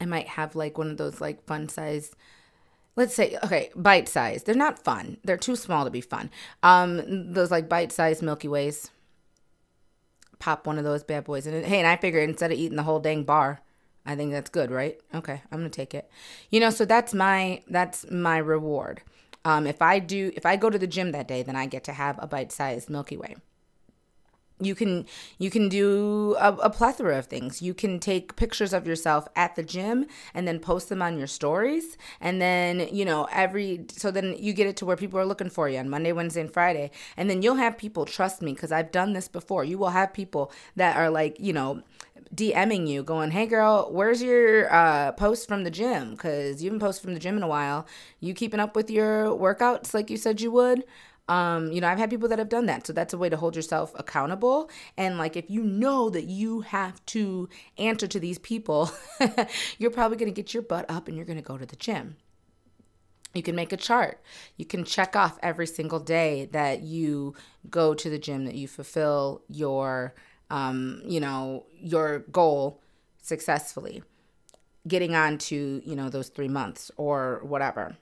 I 0.00 0.04
might 0.04 0.28
have 0.28 0.54
like 0.54 0.78
one 0.78 0.90
of 0.90 0.98
those 0.98 1.20
like 1.20 1.44
fun 1.46 1.68
size 1.68 2.14
let's 2.96 3.14
say 3.14 3.38
okay 3.44 3.70
bite 3.76 4.08
size. 4.08 4.42
They're 4.42 4.54
not 4.54 4.78
fun. 4.82 5.18
They're 5.24 5.36
too 5.36 5.56
small 5.56 5.84
to 5.84 5.90
be 5.90 6.00
fun. 6.00 6.30
Um 6.62 7.32
those 7.32 7.50
like 7.50 7.68
bite 7.68 7.92
size 7.92 8.22
milky 8.22 8.48
ways. 8.48 8.90
Pop 10.38 10.66
one 10.66 10.78
of 10.78 10.84
those 10.84 11.04
bad 11.04 11.24
boys 11.24 11.46
and 11.46 11.64
hey 11.64 11.78
and 11.78 11.86
i 11.86 11.96
figured 11.96 12.28
instead 12.28 12.52
of 12.52 12.58
eating 12.58 12.76
the 12.76 12.82
whole 12.82 13.00
dang 13.00 13.24
bar 13.24 13.60
i 14.04 14.14
think 14.14 14.32
that's 14.32 14.50
good 14.50 14.70
right? 14.70 15.00
Okay 15.14 15.42
i'm 15.50 15.58
gonna 15.58 15.70
take 15.70 15.94
it. 15.94 16.10
You 16.50 16.60
know 16.60 16.70
so 16.70 16.84
that's 16.84 17.14
my 17.14 17.62
that's 17.68 18.10
my 18.10 18.38
reward. 18.38 19.02
Um 19.44 19.66
if 19.66 19.80
i 19.80 19.98
do 19.98 20.32
if 20.34 20.44
i 20.44 20.56
go 20.56 20.70
to 20.70 20.78
the 20.78 20.86
gym 20.86 21.12
that 21.12 21.28
day 21.28 21.42
then 21.42 21.56
i 21.56 21.66
get 21.66 21.84
to 21.84 21.92
have 21.92 22.18
a 22.18 22.26
bite 22.26 22.52
sized 22.52 22.90
milky 22.90 23.16
way 23.16 23.36
you 24.60 24.74
can 24.74 25.04
you 25.38 25.50
can 25.50 25.68
do 25.68 26.34
a, 26.38 26.52
a, 26.54 26.70
plethora 26.70 27.18
of 27.18 27.26
things. 27.26 27.60
You 27.60 27.74
can 27.74 27.98
take 27.98 28.36
pictures 28.36 28.72
of 28.72 28.86
yourself 28.86 29.28
at 29.36 29.54
the 29.54 29.62
gym 29.62 30.06
and 30.32 30.48
then 30.48 30.60
post 30.60 30.88
them 30.88 31.02
on 31.02 31.18
your 31.18 31.26
stories. 31.26 31.98
And 32.20 32.40
then 32.40 32.88
you 32.90 33.04
know 33.04 33.28
every 33.30 33.84
so 33.88 34.10
then 34.10 34.34
you 34.38 34.52
get 34.54 34.66
it 34.66 34.76
to 34.78 34.86
where 34.86 34.96
people 34.96 35.20
are 35.20 35.26
looking 35.26 35.50
for 35.50 35.68
you 35.68 35.78
on 35.78 35.90
monday 35.90 36.12
wednesday 36.12 36.40
and 36.40 36.52
friday. 36.52 36.90
And 37.16 37.28
then 37.28 37.42
you'll 37.42 37.56
have 37.56 37.76
people 37.76 38.06
trust 38.06 38.40
me 38.40 38.54
because 38.54 38.72
i've 38.72 38.92
done 38.92 39.12
this 39.12 39.28
before. 39.28 39.64
You 39.64 39.78
will 39.78 39.90
have 39.90 40.12
people 40.12 40.50
that 40.74 40.96
are 40.96 41.10
like 41.10 41.38
you 41.38 41.52
know 41.52 41.82
DMing 42.34 42.86
you, 42.88 43.02
going, 43.02 43.30
"Hey 43.30 43.46
girl, 43.46 43.88
where's 43.90 44.22
your 44.22 44.72
uh, 44.72 45.12
post 45.12 45.48
from 45.48 45.64
the 45.64 45.70
gym? 45.70 46.12
Because 46.12 46.62
you 46.62 46.68
haven't 46.68 46.80
posted 46.80 47.04
from 47.04 47.14
the 47.14 47.20
gym 47.20 47.36
in 47.36 47.42
a 47.42 47.48
while. 47.48 47.86
You 48.20 48.34
keeping 48.34 48.60
up 48.60 48.74
with 48.76 48.90
your 48.90 49.26
workouts 49.26 49.94
like 49.94 50.10
you 50.10 50.16
said 50.16 50.40
you 50.40 50.50
would?" 50.50 50.84
Um, 51.28 51.72
you 51.72 51.80
know, 51.80 51.88
I've 51.88 51.98
had 51.98 52.10
people 52.10 52.28
that 52.28 52.38
have 52.38 52.48
done 52.48 52.66
that. 52.66 52.86
So 52.86 52.92
that's 52.92 53.12
a 53.12 53.18
way 53.18 53.28
to 53.28 53.36
hold 53.36 53.56
yourself 53.56 53.92
accountable. 53.96 54.70
And 54.96 55.18
like 55.18 55.36
if 55.36 55.50
you 55.50 55.62
know 55.62 56.08
that 56.10 56.24
you 56.24 56.60
have 56.60 57.04
to 57.06 57.48
answer 57.78 58.06
to 58.06 58.20
these 58.20 58.38
people, 58.38 58.90
you're 59.78 59.90
probably 59.90 60.16
going 60.16 60.32
to 60.32 60.42
get 60.42 60.54
your 60.54 60.62
butt 60.62 60.86
up 60.88 61.08
and 61.08 61.16
you're 61.16 61.26
going 61.26 61.38
to 61.38 61.42
go 61.42 61.58
to 61.58 61.66
the 61.66 61.76
gym. 61.76 62.16
You 63.34 63.42
can 63.42 63.54
make 63.54 63.72
a 63.72 63.76
chart. 63.76 64.22
You 64.56 64.64
can 64.64 64.84
check 64.84 65.14
off 65.14 65.38
every 65.42 65.66
single 65.66 66.00
day 66.00 66.48
that 66.52 66.82
you 66.82 67.34
go 67.68 67.92
to 67.92 68.08
the 68.08 68.18
gym, 68.18 68.46
that 68.46 68.54
you 68.54 68.66
fulfill 68.66 69.42
your, 69.48 70.14
um, 70.50 71.02
you 71.04 71.20
know, 71.20 71.64
your 71.78 72.20
goal 72.30 72.80
successfully, 73.22 74.02
getting 74.86 75.14
on 75.14 75.38
to, 75.38 75.82
you 75.84 75.96
know, 75.96 76.08
those 76.08 76.28
three 76.28 76.48
months 76.48 76.90
or 76.96 77.40
whatever. 77.42 77.96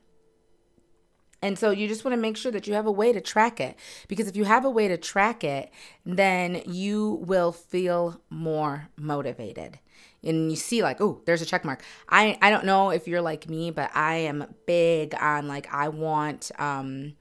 And 1.44 1.58
so 1.58 1.70
you 1.70 1.88
just 1.88 2.06
want 2.06 2.14
to 2.14 2.20
make 2.20 2.38
sure 2.38 2.50
that 2.52 2.66
you 2.66 2.72
have 2.72 2.86
a 2.86 2.92
way 2.92 3.12
to 3.12 3.20
track 3.20 3.60
it. 3.60 3.76
Because 4.08 4.28
if 4.28 4.34
you 4.36 4.44
have 4.44 4.64
a 4.64 4.70
way 4.70 4.88
to 4.88 4.96
track 4.96 5.44
it, 5.44 5.70
then 6.06 6.62
you 6.64 7.22
will 7.26 7.52
feel 7.52 8.18
more 8.30 8.88
motivated. 8.96 9.78
And 10.22 10.50
you 10.50 10.56
see, 10.56 10.82
like, 10.82 11.02
oh, 11.02 11.20
there's 11.26 11.42
a 11.42 11.46
check 11.46 11.62
mark. 11.62 11.82
I, 12.08 12.38
I 12.40 12.48
don't 12.48 12.64
know 12.64 12.88
if 12.88 13.06
you're 13.06 13.20
like 13.20 13.46
me, 13.46 13.70
but 13.70 13.90
I 13.94 14.14
am 14.16 14.54
big 14.66 15.14
on 15.20 15.46
like, 15.46 15.72
I 15.72 15.90
want, 15.90 16.50
um, 16.58 17.12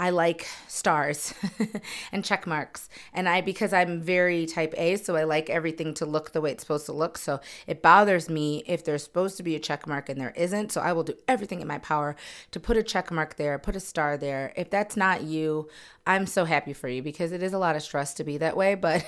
I 0.00 0.08
like 0.08 0.48
stars 0.66 1.34
and 2.12 2.24
check 2.24 2.46
marks. 2.46 2.88
And 3.12 3.28
I, 3.28 3.42
because 3.42 3.74
I'm 3.74 4.00
very 4.00 4.46
type 4.46 4.72
A, 4.78 4.96
so 4.96 5.14
I 5.14 5.24
like 5.24 5.50
everything 5.50 5.92
to 5.94 6.06
look 6.06 6.32
the 6.32 6.40
way 6.40 6.52
it's 6.52 6.62
supposed 6.62 6.86
to 6.86 6.94
look. 6.94 7.18
So 7.18 7.38
it 7.66 7.82
bothers 7.82 8.30
me 8.30 8.64
if 8.66 8.82
there's 8.82 9.04
supposed 9.04 9.36
to 9.36 9.42
be 9.42 9.56
a 9.56 9.60
check 9.60 9.86
mark 9.86 10.08
and 10.08 10.18
there 10.18 10.32
isn't. 10.36 10.72
So 10.72 10.80
I 10.80 10.94
will 10.94 11.02
do 11.02 11.12
everything 11.28 11.60
in 11.60 11.68
my 11.68 11.76
power 11.80 12.16
to 12.52 12.58
put 12.58 12.78
a 12.78 12.82
check 12.82 13.10
mark 13.10 13.36
there, 13.36 13.58
put 13.58 13.76
a 13.76 13.80
star 13.80 14.16
there. 14.16 14.54
If 14.56 14.70
that's 14.70 14.96
not 14.96 15.24
you, 15.24 15.68
I'm 16.06 16.24
so 16.24 16.46
happy 16.46 16.72
for 16.72 16.88
you 16.88 17.02
because 17.02 17.30
it 17.30 17.42
is 17.42 17.52
a 17.52 17.58
lot 17.58 17.76
of 17.76 17.82
stress 17.82 18.14
to 18.14 18.24
be 18.24 18.38
that 18.38 18.56
way. 18.56 18.74
But 18.80 19.04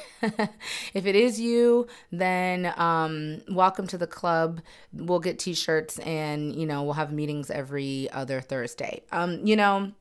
if 0.93 1.07
it 1.07 1.17
is 1.17 1.41
you, 1.41 1.87
then 2.11 2.71
um, 2.77 3.41
welcome 3.49 3.87
to 3.87 3.97
the 3.97 4.07
club. 4.07 4.61
We'll 4.93 5.21
get 5.21 5.39
t 5.39 5.55
shirts 5.55 5.99
and, 6.01 6.55
you 6.55 6.67
know, 6.67 6.83
we'll 6.83 6.93
have 6.93 7.13
meetings 7.13 7.51
every 7.51 8.11
other 8.11 8.43
Thursday. 8.43 9.05
Um, 9.11 9.47
you 9.47 9.57
know, 9.57 9.93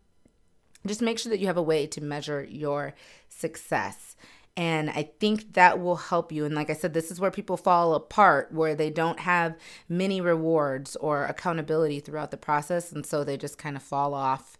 just 0.85 1.01
make 1.01 1.19
sure 1.19 1.29
that 1.29 1.39
you 1.39 1.47
have 1.47 1.57
a 1.57 1.61
way 1.61 1.87
to 1.87 2.01
measure 2.01 2.43
your 2.43 2.93
success. 3.29 4.15
And 4.57 4.89
I 4.89 5.09
think 5.19 5.53
that 5.53 5.79
will 5.79 5.95
help 5.95 6.31
you. 6.31 6.45
And 6.45 6.53
like 6.53 6.69
I 6.69 6.73
said, 6.73 6.93
this 6.93 7.09
is 7.09 7.19
where 7.19 7.31
people 7.31 7.55
fall 7.55 7.93
apart, 7.93 8.51
where 8.51 8.75
they 8.75 8.89
don't 8.89 9.19
have 9.19 9.55
many 9.87 10.19
rewards 10.19 10.95
or 10.97 11.25
accountability 11.25 11.99
throughout 11.99 12.31
the 12.31 12.37
process. 12.37 12.91
And 12.91 13.05
so 13.05 13.23
they 13.23 13.37
just 13.37 13.57
kind 13.57 13.77
of 13.77 13.83
fall 13.83 14.13
off 14.13 14.57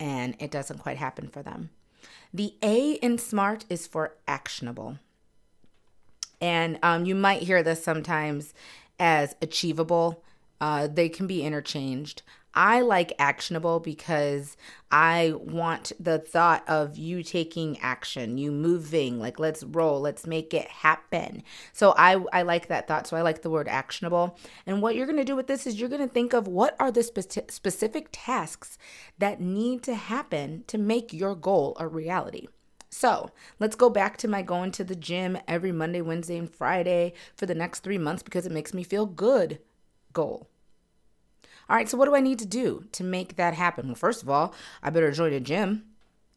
and 0.00 0.34
it 0.38 0.50
doesn't 0.50 0.78
quite 0.78 0.96
happen 0.96 1.28
for 1.28 1.42
them. 1.42 1.70
The 2.32 2.54
A 2.62 2.92
in 2.94 3.18
SMART 3.18 3.64
is 3.68 3.86
for 3.86 4.14
actionable. 4.26 4.98
And 6.40 6.78
um, 6.82 7.04
you 7.04 7.14
might 7.14 7.42
hear 7.42 7.62
this 7.62 7.82
sometimes 7.82 8.54
as 8.98 9.34
achievable. 9.40 10.22
Uh, 10.60 10.88
they 10.88 11.08
can 11.08 11.26
be 11.26 11.42
interchanged. 11.42 12.22
I 12.58 12.80
like 12.80 13.12
actionable 13.20 13.78
because 13.78 14.56
I 14.90 15.32
want 15.36 15.92
the 16.00 16.18
thought 16.18 16.68
of 16.68 16.98
you 16.98 17.22
taking 17.22 17.78
action, 17.78 18.36
you 18.36 18.50
moving, 18.50 19.20
like 19.20 19.38
let's 19.38 19.62
roll, 19.62 20.00
let's 20.00 20.26
make 20.26 20.52
it 20.52 20.66
happen. 20.66 21.44
So 21.72 21.94
I 21.96 22.16
I 22.32 22.42
like 22.42 22.66
that 22.66 22.88
thought. 22.88 23.06
So 23.06 23.16
I 23.16 23.22
like 23.22 23.42
the 23.42 23.50
word 23.50 23.68
actionable. 23.68 24.36
And 24.66 24.82
what 24.82 24.96
you're 24.96 25.06
going 25.06 25.18
to 25.18 25.24
do 25.24 25.36
with 25.36 25.46
this 25.46 25.68
is 25.68 25.78
you're 25.78 25.88
going 25.88 26.02
to 26.02 26.12
think 26.12 26.32
of 26.32 26.48
what 26.48 26.74
are 26.80 26.90
the 26.90 27.04
spe- 27.04 27.48
specific 27.48 28.08
tasks 28.10 28.76
that 29.18 29.40
need 29.40 29.84
to 29.84 29.94
happen 29.94 30.64
to 30.66 30.78
make 30.78 31.12
your 31.12 31.36
goal 31.36 31.76
a 31.78 31.86
reality. 31.86 32.48
So 32.90 33.30
let's 33.60 33.76
go 33.76 33.88
back 33.88 34.16
to 34.16 34.26
my 34.26 34.42
going 34.42 34.72
to 34.72 34.82
the 34.82 34.96
gym 34.96 35.38
every 35.46 35.70
Monday, 35.70 36.00
Wednesday, 36.00 36.36
and 36.36 36.52
Friday 36.52 37.12
for 37.36 37.46
the 37.46 37.54
next 37.54 37.84
three 37.84 37.98
months 37.98 38.24
because 38.24 38.46
it 38.46 38.52
makes 38.52 38.74
me 38.74 38.82
feel 38.82 39.06
good 39.06 39.60
goal. 40.12 40.48
All 41.68 41.76
right, 41.76 41.88
so 41.88 41.98
what 41.98 42.06
do 42.06 42.14
I 42.14 42.20
need 42.20 42.38
to 42.38 42.46
do 42.46 42.84
to 42.92 43.04
make 43.04 43.36
that 43.36 43.54
happen? 43.54 43.86
Well, 43.86 43.94
first 43.94 44.22
of 44.22 44.30
all, 44.30 44.54
I 44.82 44.90
better 44.90 45.10
join 45.12 45.32
a 45.34 45.40
gym. 45.40 45.84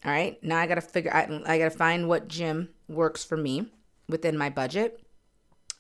All 0.04 0.12
right, 0.12 0.42
now 0.44 0.58
I 0.58 0.68
got 0.68 0.76
to 0.76 0.82
figure 0.82 1.14
I, 1.14 1.42
I 1.46 1.58
got 1.58 1.72
to 1.72 1.78
find 1.78 2.08
what 2.10 2.28
gym 2.28 2.70
works 2.88 3.24
for 3.24 3.38
me 3.38 3.68
within 4.10 4.38
my 4.38 4.50
budget. 4.50 5.00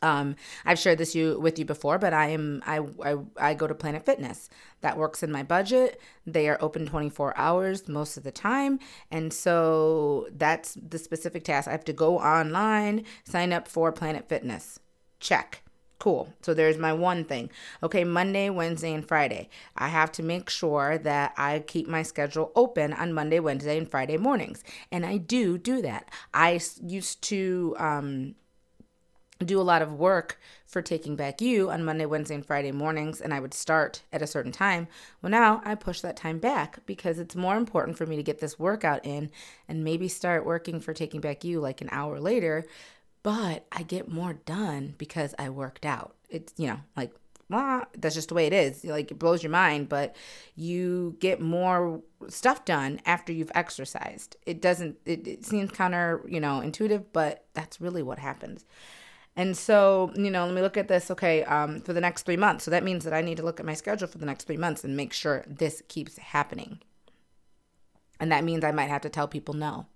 Um, 0.03 0.35
I've 0.65 0.79
shared 0.79 0.97
this 0.97 1.13
you 1.13 1.39
with 1.39 1.59
you 1.59 1.65
before, 1.65 1.99
but 1.99 2.13
I 2.13 2.29
am 2.29 2.63
I, 2.65 2.79
I 3.03 3.17
I 3.37 3.53
go 3.53 3.67
to 3.67 3.75
Planet 3.75 4.05
Fitness. 4.05 4.49
That 4.81 4.97
works 4.97 5.21
in 5.21 5.31
my 5.31 5.43
budget. 5.43 6.01
They 6.25 6.49
are 6.49 6.57
open 6.59 6.87
24 6.87 7.37
hours 7.37 7.87
most 7.87 8.17
of 8.17 8.23
the 8.23 8.31
time, 8.31 8.79
and 9.11 9.31
so 9.31 10.27
that's 10.31 10.75
the 10.75 10.97
specific 10.97 11.43
task. 11.43 11.67
I 11.67 11.71
have 11.71 11.85
to 11.85 11.93
go 11.93 12.17
online, 12.19 13.05
sign 13.25 13.53
up 13.53 13.67
for 13.67 13.91
Planet 13.91 14.27
Fitness. 14.27 14.79
Check. 15.19 15.63
Cool. 16.01 16.33
So 16.41 16.55
there's 16.55 16.79
my 16.79 16.93
one 16.93 17.25
thing. 17.25 17.51
Okay, 17.83 18.03
Monday, 18.03 18.49
Wednesday, 18.49 18.91
and 18.91 19.07
Friday. 19.07 19.49
I 19.77 19.87
have 19.89 20.11
to 20.13 20.23
make 20.23 20.49
sure 20.49 20.97
that 20.97 21.35
I 21.37 21.59
keep 21.59 21.87
my 21.87 22.01
schedule 22.01 22.51
open 22.55 22.91
on 22.93 23.13
Monday, 23.13 23.39
Wednesday, 23.39 23.77
and 23.77 23.87
Friday 23.87 24.17
mornings. 24.17 24.63
And 24.91 25.05
I 25.05 25.17
do 25.17 25.59
do 25.59 25.79
that. 25.83 26.09
I 26.33 26.59
used 26.81 27.21
to 27.25 27.75
um, 27.77 28.33
do 29.45 29.61
a 29.61 29.61
lot 29.61 29.83
of 29.83 29.93
work 29.93 30.39
for 30.65 30.81
Taking 30.81 31.15
Back 31.15 31.39
You 31.39 31.69
on 31.69 31.85
Monday, 31.85 32.07
Wednesday, 32.07 32.33
and 32.33 32.45
Friday 32.47 32.71
mornings, 32.71 33.21
and 33.21 33.31
I 33.31 33.39
would 33.39 33.53
start 33.53 34.01
at 34.11 34.23
a 34.23 34.27
certain 34.27 34.51
time. 34.51 34.87
Well, 35.21 35.29
now 35.29 35.61
I 35.63 35.75
push 35.75 36.01
that 36.01 36.17
time 36.17 36.39
back 36.39 36.83
because 36.87 37.19
it's 37.19 37.35
more 37.35 37.57
important 37.57 37.95
for 37.95 38.07
me 38.07 38.15
to 38.15 38.23
get 38.23 38.39
this 38.39 38.57
workout 38.57 39.05
in 39.05 39.29
and 39.67 39.83
maybe 39.83 40.07
start 40.07 40.47
working 40.47 40.79
for 40.79 40.95
Taking 40.95 41.21
Back 41.21 41.43
You 41.43 41.59
like 41.59 41.79
an 41.79 41.89
hour 41.91 42.19
later 42.19 42.65
but 43.23 43.65
I 43.71 43.83
get 43.83 44.11
more 44.11 44.33
done 44.33 44.95
because 44.97 45.35
I 45.37 45.49
worked 45.49 45.85
out. 45.85 46.15
It's, 46.29 46.53
you 46.57 46.67
know, 46.67 46.79
like, 46.95 47.11
well, 47.49 47.85
that's 47.97 48.15
just 48.15 48.29
the 48.29 48.35
way 48.35 48.47
it 48.47 48.53
is. 48.53 48.83
Like, 48.85 49.11
it 49.11 49.19
blows 49.19 49.43
your 49.43 49.51
mind, 49.51 49.89
but 49.89 50.15
you 50.55 51.17
get 51.19 51.41
more 51.41 52.01
stuff 52.29 52.63
done 52.63 53.01
after 53.05 53.33
you've 53.33 53.51
exercised. 53.53 54.37
It 54.45 54.61
doesn't, 54.61 54.97
it, 55.05 55.27
it 55.27 55.45
seems 55.45 55.71
counter, 55.71 56.23
you 56.27 56.39
know, 56.39 56.61
intuitive, 56.61 57.11
but 57.11 57.45
that's 57.53 57.81
really 57.81 58.03
what 58.03 58.19
happens. 58.19 58.65
And 59.35 59.55
so, 59.55 60.11
you 60.15 60.29
know, 60.29 60.45
let 60.45 60.55
me 60.55 60.61
look 60.61 60.77
at 60.77 60.87
this, 60.87 61.11
okay, 61.11 61.43
um, 61.43 61.81
for 61.81 61.93
the 61.93 62.01
next 62.01 62.23
three 62.23 62.37
months. 62.37 62.63
So 62.63 62.71
that 62.71 62.83
means 62.83 63.03
that 63.03 63.13
I 63.13 63.21
need 63.21 63.37
to 63.37 63.43
look 63.43 63.59
at 63.59 63.65
my 63.65 63.73
schedule 63.73 64.07
for 64.07 64.17
the 64.17 64.25
next 64.25 64.45
three 64.45 64.57
months 64.57 64.83
and 64.83 64.95
make 64.95 65.13
sure 65.13 65.43
this 65.47 65.81
keeps 65.87 66.17
happening. 66.17 66.79
And 68.19 68.31
that 68.31 68.43
means 68.43 68.63
I 68.63 68.71
might 68.71 68.89
have 68.89 69.01
to 69.01 69.09
tell 69.09 69.27
people 69.27 69.53
no. 69.53 69.87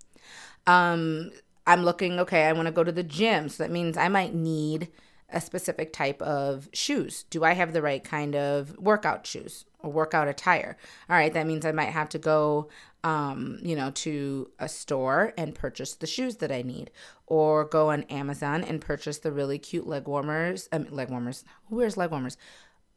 Um, 0.67 1.31
I'm 1.67 1.83
looking, 1.83 2.19
okay, 2.19 2.43
I 2.45 2.53
want 2.53 2.67
to 2.67 2.71
go 2.71 2.83
to 2.83 2.91
the 2.91 3.03
gym. 3.03 3.49
So 3.49 3.63
that 3.63 3.71
means 3.71 3.97
I 3.97 4.07
might 4.07 4.33
need 4.33 4.89
a 5.29 5.41
specific 5.41 5.91
type 5.91 6.21
of 6.21 6.69
shoes? 6.73 7.23
Do 7.29 7.43
I 7.43 7.53
have 7.53 7.73
the 7.73 7.81
right 7.81 8.03
kind 8.03 8.35
of 8.35 8.77
workout 8.77 9.25
shoes 9.25 9.65
or 9.79 9.91
workout 9.91 10.27
attire? 10.27 10.77
All 11.09 11.15
right, 11.15 11.33
that 11.33 11.47
means 11.47 11.65
I 11.65 11.71
might 11.71 11.89
have 11.89 12.09
to 12.09 12.19
go, 12.19 12.69
um, 13.03 13.59
you 13.61 13.75
know, 13.75 13.91
to 13.91 14.51
a 14.59 14.69
store 14.69 15.33
and 15.37 15.55
purchase 15.55 15.93
the 15.95 16.07
shoes 16.07 16.37
that 16.37 16.51
I 16.51 16.61
need, 16.61 16.91
or 17.25 17.65
go 17.65 17.89
on 17.89 18.03
Amazon 18.03 18.63
and 18.63 18.81
purchase 18.81 19.17
the 19.17 19.31
really 19.31 19.57
cute 19.57 19.87
leg 19.87 20.07
warmers. 20.07 20.69
Mean, 20.71 20.87
leg 20.91 21.09
warmers. 21.09 21.43
Who 21.69 21.77
wears 21.77 21.97
leg 21.97 22.11
warmers? 22.11 22.37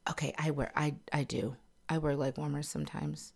Okay, 0.09 0.35
I 0.39 0.51
wear. 0.51 0.71
I 0.77 0.97
I 1.13 1.25
do. 1.25 1.57
I 1.89 1.99
wear 1.99 2.17
leg 2.17 2.37
warmers 2.37 2.69
sometimes. 2.69 3.33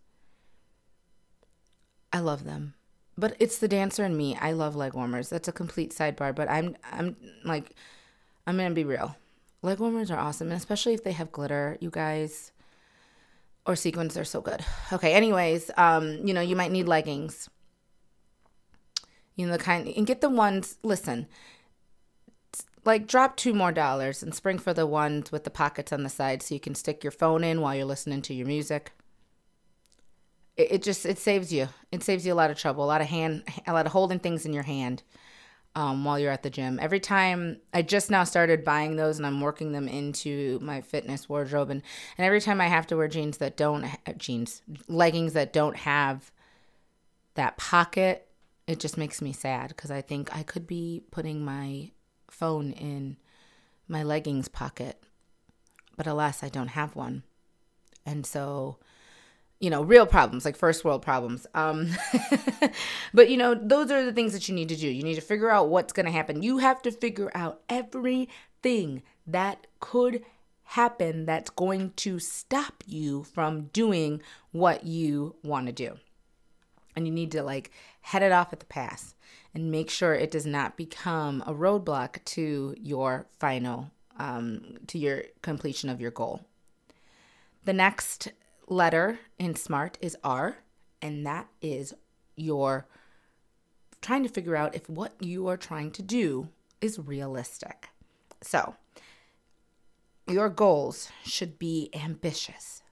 I 2.12 2.21
love 2.21 2.45
them 2.45 2.75
but 3.23 3.37
it's 3.38 3.59
the 3.59 3.69
dancer 3.69 4.05
in 4.05 4.17
me. 4.17 4.37
I 4.41 4.50
love 4.50 4.75
leg 4.75 4.95
warmers. 4.95 5.29
That's 5.29 5.47
a 5.47 5.52
complete 5.52 5.95
sidebar, 5.95 6.35
but 6.35 6.50
I'm 6.50 6.76
I'm 6.91 7.14
like 7.45 7.76
I'm 8.49 8.57
gonna 8.57 8.75
be 8.75 8.83
real. 8.83 9.14
Leg 9.62 9.79
warmers 9.79 10.11
are 10.11 10.19
awesome, 10.19 10.49
and 10.49 10.57
especially 10.57 10.93
if 10.93 11.05
they 11.05 11.12
have 11.12 11.31
glitter, 11.31 11.79
you 11.81 11.88
guys, 11.88 12.50
or 13.64 13.76
sequins, 13.76 14.14
they're 14.14 14.25
so 14.25 14.41
good. 14.41 14.64
Okay, 14.93 15.14
anyways, 15.14 15.71
um, 15.76 16.26
you 16.26 16.35
know, 16.35 16.41
you 16.41 16.57
might 16.57 16.73
need 16.73 16.88
leggings. 16.88 17.49
You 19.37 19.47
know, 19.47 19.52
the 19.52 19.62
kind 19.62 19.87
and 19.87 20.05
get 20.05 20.21
the 20.21 20.29
ones, 20.29 20.79
listen, 20.83 21.29
like 22.85 23.07
drop 23.07 23.37
two 23.37 23.55
more 23.55 23.71
dollars 23.71 24.25
and 24.25 24.35
spring 24.35 24.59
for 24.59 24.75
the 24.75 24.85
ones 24.85 25.31
with 25.31 25.45
the 25.45 25.50
pockets 25.50 25.93
on 25.93 26.02
the 26.02 26.09
side 26.09 26.43
so 26.43 26.57
you 26.57 26.61
can 26.61 26.75
stick 26.75 27.05
your 27.05 27.12
phone 27.12 27.45
in 27.45 27.61
while 27.61 27.76
you're 27.76 27.85
listening 27.85 28.21
to 28.23 28.35
your 28.35 28.49
music 28.49 28.91
it, 30.56 30.73
it 30.73 30.82
just 30.82 31.06
it 31.06 31.18
saves 31.18 31.52
you. 31.52 31.68
It 31.90 32.02
saves 32.02 32.26
you 32.26 32.32
a 32.32 32.35
lot 32.35 32.50
of 32.50 32.59
trouble, 32.59 32.85
a 32.85 32.87
lot 32.87 33.00
of 33.00 33.09
hand, 33.09 33.44
a 33.66 33.73
lot 33.73 33.87
of 33.87 33.92
holding 33.92 34.18
things 34.18 34.47
in 34.47 34.52
your 34.52 34.64
hand. 34.64 35.02
Um, 35.75 36.04
while 36.04 36.18
you're 36.18 36.30
at 36.30 36.42
the 36.42 36.50
gym. 36.50 36.78
Every 36.82 37.00
time 37.00 37.56
I 37.73 37.80
just 37.80 38.11
now 38.11 38.25
started 38.25 38.62
buying 38.62 38.97
those 38.97 39.16
and 39.16 39.26
I'm 39.26 39.40
working 39.40 39.73
them 39.73 39.88
into 39.88 40.59
my 40.61 40.82
fitness 40.82 41.30
wardrobe, 41.30 41.71
and, 41.71 41.80
and 42.18 42.26
every 42.26 42.42
time 42.42 42.61
I 42.61 42.66
have 42.66 42.87
to 42.88 42.97
wear 42.99 43.09
jeans 43.09 43.38
that 43.38 43.56
don't 43.56 43.85
have 43.85 44.18
jeans, 44.18 44.61
leggings 44.87 45.32
that 45.32 45.50
don't 45.50 45.78
have 45.78 46.30
that 47.37 47.56
pocket, 47.56 48.28
it 48.66 48.80
just 48.80 48.99
makes 48.99 49.23
me 49.23 49.32
sad 49.32 49.68
because 49.68 49.90
I 49.90 50.02
think 50.02 50.37
I 50.37 50.42
could 50.42 50.66
be 50.66 51.04
putting 51.11 51.42
my 51.42 51.90
phone 52.30 52.73
in 52.73 53.16
my 53.88 54.02
leggings 54.02 54.49
pocket, 54.49 55.02
but 55.97 56.06
alas, 56.06 56.42
I 56.42 56.49
don't 56.49 56.68
have 56.68 56.94
one. 56.94 57.23
And 58.04 58.26
so 58.26 58.78
you 59.62 59.71
know, 59.71 59.85
real 59.85 60.07
problems, 60.07 60.45
like 60.45 60.57
first 60.57 60.85
world 60.85 61.02
problems. 61.02 61.47
Um, 61.54 61.90
but, 63.14 63.31
you 63.31 63.37
know, 63.37 63.54
those 63.54 63.92
are 63.92 64.04
the 64.04 64.12
things 64.12 64.33
that 64.33 64.49
you 64.49 64.57
need 64.57 64.69
to 64.71 64.76
do. 64.76 64.88
You 64.88 65.04
need 65.04 65.14
to 65.14 65.21
figure 65.21 65.50
out 65.50 65.69
what's 65.69 65.92
going 65.92 66.07
to 66.07 66.12
happen. 66.12 66.42
You 66.42 66.59
have 66.59 66.83
to 66.83 66.90
figure 66.90 67.31
out 67.33 67.61
everything 67.69 69.04
that 69.25 69.69
could 69.78 70.25
happen 70.64 71.26
that's 71.26 71.49
going 71.50 71.92
to 71.99 72.19
stop 72.19 72.83
you 72.88 73.23
from 73.23 73.66
doing 73.66 74.21
what 74.50 74.85
you 74.85 75.37
want 75.45 75.69
to 75.69 75.73
do. 75.73 75.97
And 76.97 77.07
you 77.07 77.12
need 77.12 77.31
to 77.31 77.45
like 77.45 77.71
head 78.00 78.25
it 78.25 78.33
off 78.33 78.52
at 78.52 78.59
the 78.59 78.66
pass 78.66 79.14
and 79.54 79.71
make 79.71 79.90
sure 79.90 80.12
it 80.12 80.33
does 80.33 80.45
not 80.45 80.76
become 80.76 81.40
a 81.47 81.54
roadblock 81.54 82.25
to 82.25 82.75
your 82.81 83.28
final, 83.38 83.92
um, 84.19 84.78
to 84.88 84.99
your 84.99 85.23
completion 85.40 85.88
of 85.88 86.00
your 86.00 86.11
goal. 86.11 86.45
The 87.64 87.73
next 87.73 88.33
letter 88.73 89.21
in 89.38 89.55
SMART 89.55 89.99
is 90.00 90.17
R, 90.25 90.57
and 91.00 91.26
that 91.26 91.49
is 91.61 91.95
your 92.37 92.87
trying 94.00 94.23
to 94.25 94.29
figure 94.29 94.57
out 94.57 94.75
if 94.75 94.88
what 94.88 95.14
you 95.21 95.47
are 95.47 95.57
trying 95.57 95.91
to 95.93 96.02
do 96.02 96.49
is 96.81 96.99
realistic. 96.99 97.91
So, 98.41 98.75
your 100.26 100.49
goals 100.49 101.09
should 101.25 101.59
be 101.59 101.91
ambitious. 101.95 102.83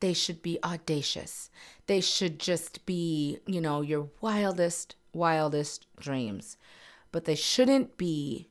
They 0.00 0.12
should 0.12 0.42
be 0.42 0.58
audacious. 0.64 1.50
They 1.86 2.00
should 2.00 2.38
just 2.38 2.86
be, 2.86 3.38
you 3.46 3.60
know, 3.60 3.82
your 3.82 4.08
wildest, 4.20 4.96
wildest 5.12 5.86
dreams. 5.96 6.56
But 7.10 7.24
they 7.24 7.34
shouldn't 7.34 7.96
be 7.96 8.48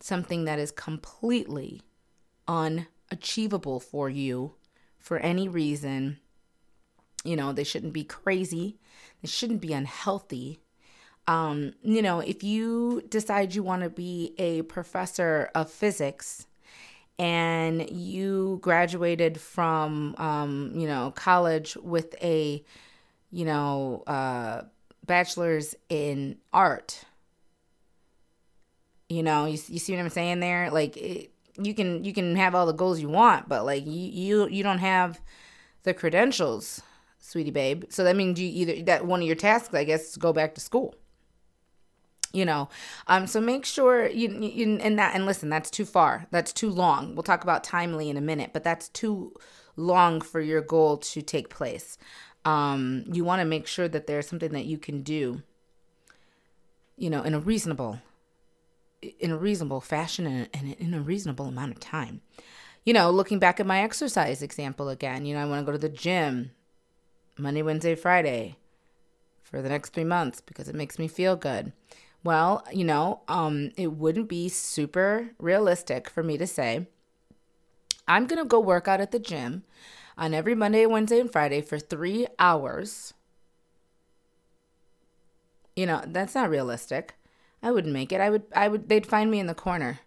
something 0.00 0.44
that 0.44 0.58
is 0.58 0.70
completely 0.70 1.82
unachievable 2.46 3.80
for 3.80 4.08
you 4.08 4.54
for 4.98 5.18
any 5.18 5.48
reason 5.48 6.18
you 7.24 7.36
know, 7.36 7.52
they 7.52 7.64
shouldn't 7.64 7.92
be 7.92 8.04
crazy. 8.04 8.76
They 9.22 9.28
shouldn't 9.28 9.60
be 9.60 9.72
unhealthy. 9.72 10.60
Um, 11.26 11.72
you 11.82 12.02
know, 12.02 12.20
if 12.20 12.44
you 12.44 13.02
decide 13.08 13.54
you 13.54 13.62
want 13.62 13.82
to 13.82 13.90
be 13.90 14.34
a 14.38 14.62
professor 14.62 15.50
of 15.54 15.70
physics 15.70 16.46
and 17.18 17.88
you 17.90 18.58
graduated 18.60 19.40
from, 19.40 20.14
um, 20.18 20.72
you 20.74 20.86
know, 20.86 21.12
college 21.12 21.76
with 21.76 22.14
a, 22.22 22.62
you 23.30 23.44
know, 23.44 24.02
uh, 24.06 24.62
bachelor's 25.06 25.74
in 25.88 26.36
art, 26.52 27.04
you 29.08 29.22
know, 29.22 29.46
you, 29.46 29.58
you 29.68 29.78
see 29.78 29.94
what 29.94 30.00
I'm 30.00 30.10
saying 30.10 30.40
there? 30.40 30.70
Like, 30.70 30.96
it, 30.96 31.30
you 31.56 31.74
can 31.74 32.04
you 32.04 32.12
can 32.12 32.36
have 32.36 32.54
all 32.54 32.66
the 32.66 32.72
goals 32.72 33.00
you 33.00 33.08
want, 33.08 33.48
but 33.48 33.64
like 33.64 33.86
you 33.86 33.92
you 33.92 34.48
you 34.48 34.62
don't 34.62 34.78
have 34.78 35.20
the 35.84 35.94
credentials 35.94 36.82
sweetie 37.24 37.50
babe. 37.50 37.84
So 37.88 38.04
that 38.04 38.16
means 38.16 38.38
you 38.38 38.48
either 38.48 38.82
that 38.84 39.06
one 39.06 39.20
of 39.20 39.26
your 39.26 39.36
tasks, 39.36 39.74
I 39.74 39.84
guess, 39.84 40.10
is 40.10 40.16
go 40.16 40.32
back 40.32 40.54
to 40.54 40.60
school. 40.60 40.94
You 42.32 42.44
know, 42.44 42.68
um, 43.06 43.28
so 43.28 43.40
make 43.40 43.64
sure 43.64 44.08
you, 44.08 44.28
you 44.28 44.78
and 44.80 44.98
that 44.98 45.14
and 45.14 45.24
listen, 45.24 45.48
that's 45.48 45.70
too 45.70 45.84
far. 45.84 46.26
That's 46.32 46.52
too 46.52 46.68
long. 46.68 47.14
We'll 47.14 47.22
talk 47.22 47.44
about 47.44 47.62
timely 47.64 48.10
in 48.10 48.16
a 48.16 48.20
minute, 48.20 48.50
but 48.52 48.64
that's 48.64 48.88
too 48.88 49.32
long 49.76 50.20
for 50.20 50.40
your 50.40 50.60
goal 50.60 50.96
to 50.98 51.22
take 51.22 51.48
place. 51.48 51.96
Um, 52.44 53.04
you 53.10 53.24
want 53.24 53.40
to 53.40 53.46
make 53.46 53.66
sure 53.66 53.88
that 53.88 54.06
there's 54.06 54.26
something 54.28 54.52
that 54.52 54.66
you 54.66 54.78
can 54.78 55.02
do. 55.02 55.42
You 56.96 57.08
know, 57.08 57.22
in 57.22 57.34
a 57.34 57.40
reasonable, 57.40 58.00
in 59.18 59.30
a 59.30 59.38
reasonable 59.38 59.80
fashion 59.80 60.26
and, 60.26 60.48
and 60.52 60.74
in 60.74 60.92
a 60.92 61.00
reasonable 61.00 61.46
amount 61.46 61.72
of 61.72 61.80
time. 61.80 62.20
You 62.84 62.92
know, 62.92 63.10
looking 63.10 63.38
back 63.38 63.60
at 63.60 63.66
my 63.66 63.80
exercise 63.80 64.42
example 64.42 64.88
again, 64.88 65.24
you 65.24 65.34
know, 65.34 65.40
I 65.40 65.46
want 65.46 65.60
to 65.60 65.64
go 65.64 65.72
to 65.72 65.78
the 65.78 65.88
gym 65.88 66.50
Monday, 67.36 67.62
Wednesday, 67.62 67.94
Friday 67.94 68.56
for 69.42 69.60
the 69.60 69.68
next 69.68 69.92
three 69.92 70.04
months 70.04 70.40
because 70.40 70.68
it 70.68 70.74
makes 70.74 70.98
me 70.98 71.08
feel 71.08 71.36
good. 71.36 71.72
Well, 72.22 72.64
you 72.72 72.84
know, 72.84 73.20
um, 73.28 73.70
it 73.76 73.92
wouldn't 73.92 74.28
be 74.28 74.48
super 74.48 75.30
realistic 75.38 76.08
for 76.08 76.22
me 76.22 76.38
to 76.38 76.46
say, 76.46 76.86
I'm 78.08 78.26
going 78.26 78.42
to 78.42 78.48
go 78.48 78.60
work 78.60 78.88
out 78.88 79.00
at 79.00 79.10
the 79.10 79.18
gym 79.18 79.64
on 80.16 80.32
every 80.32 80.54
Monday, 80.54 80.86
Wednesday, 80.86 81.20
and 81.20 81.30
Friday 81.30 81.60
for 81.60 81.78
three 81.78 82.26
hours. 82.38 83.14
You 85.76 85.86
know, 85.86 86.02
that's 86.06 86.34
not 86.34 86.50
realistic. 86.50 87.14
I 87.62 87.70
wouldn't 87.70 87.92
make 87.92 88.12
it. 88.12 88.20
I 88.20 88.30
would, 88.30 88.44
I 88.54 88.68
would, 88.68 88.88
they'd 88.88 89.06
find 89.06 89.30
me 89.30 89.38
in 89.40 89.46
the 89.46 89.54
corner 89.54 90.00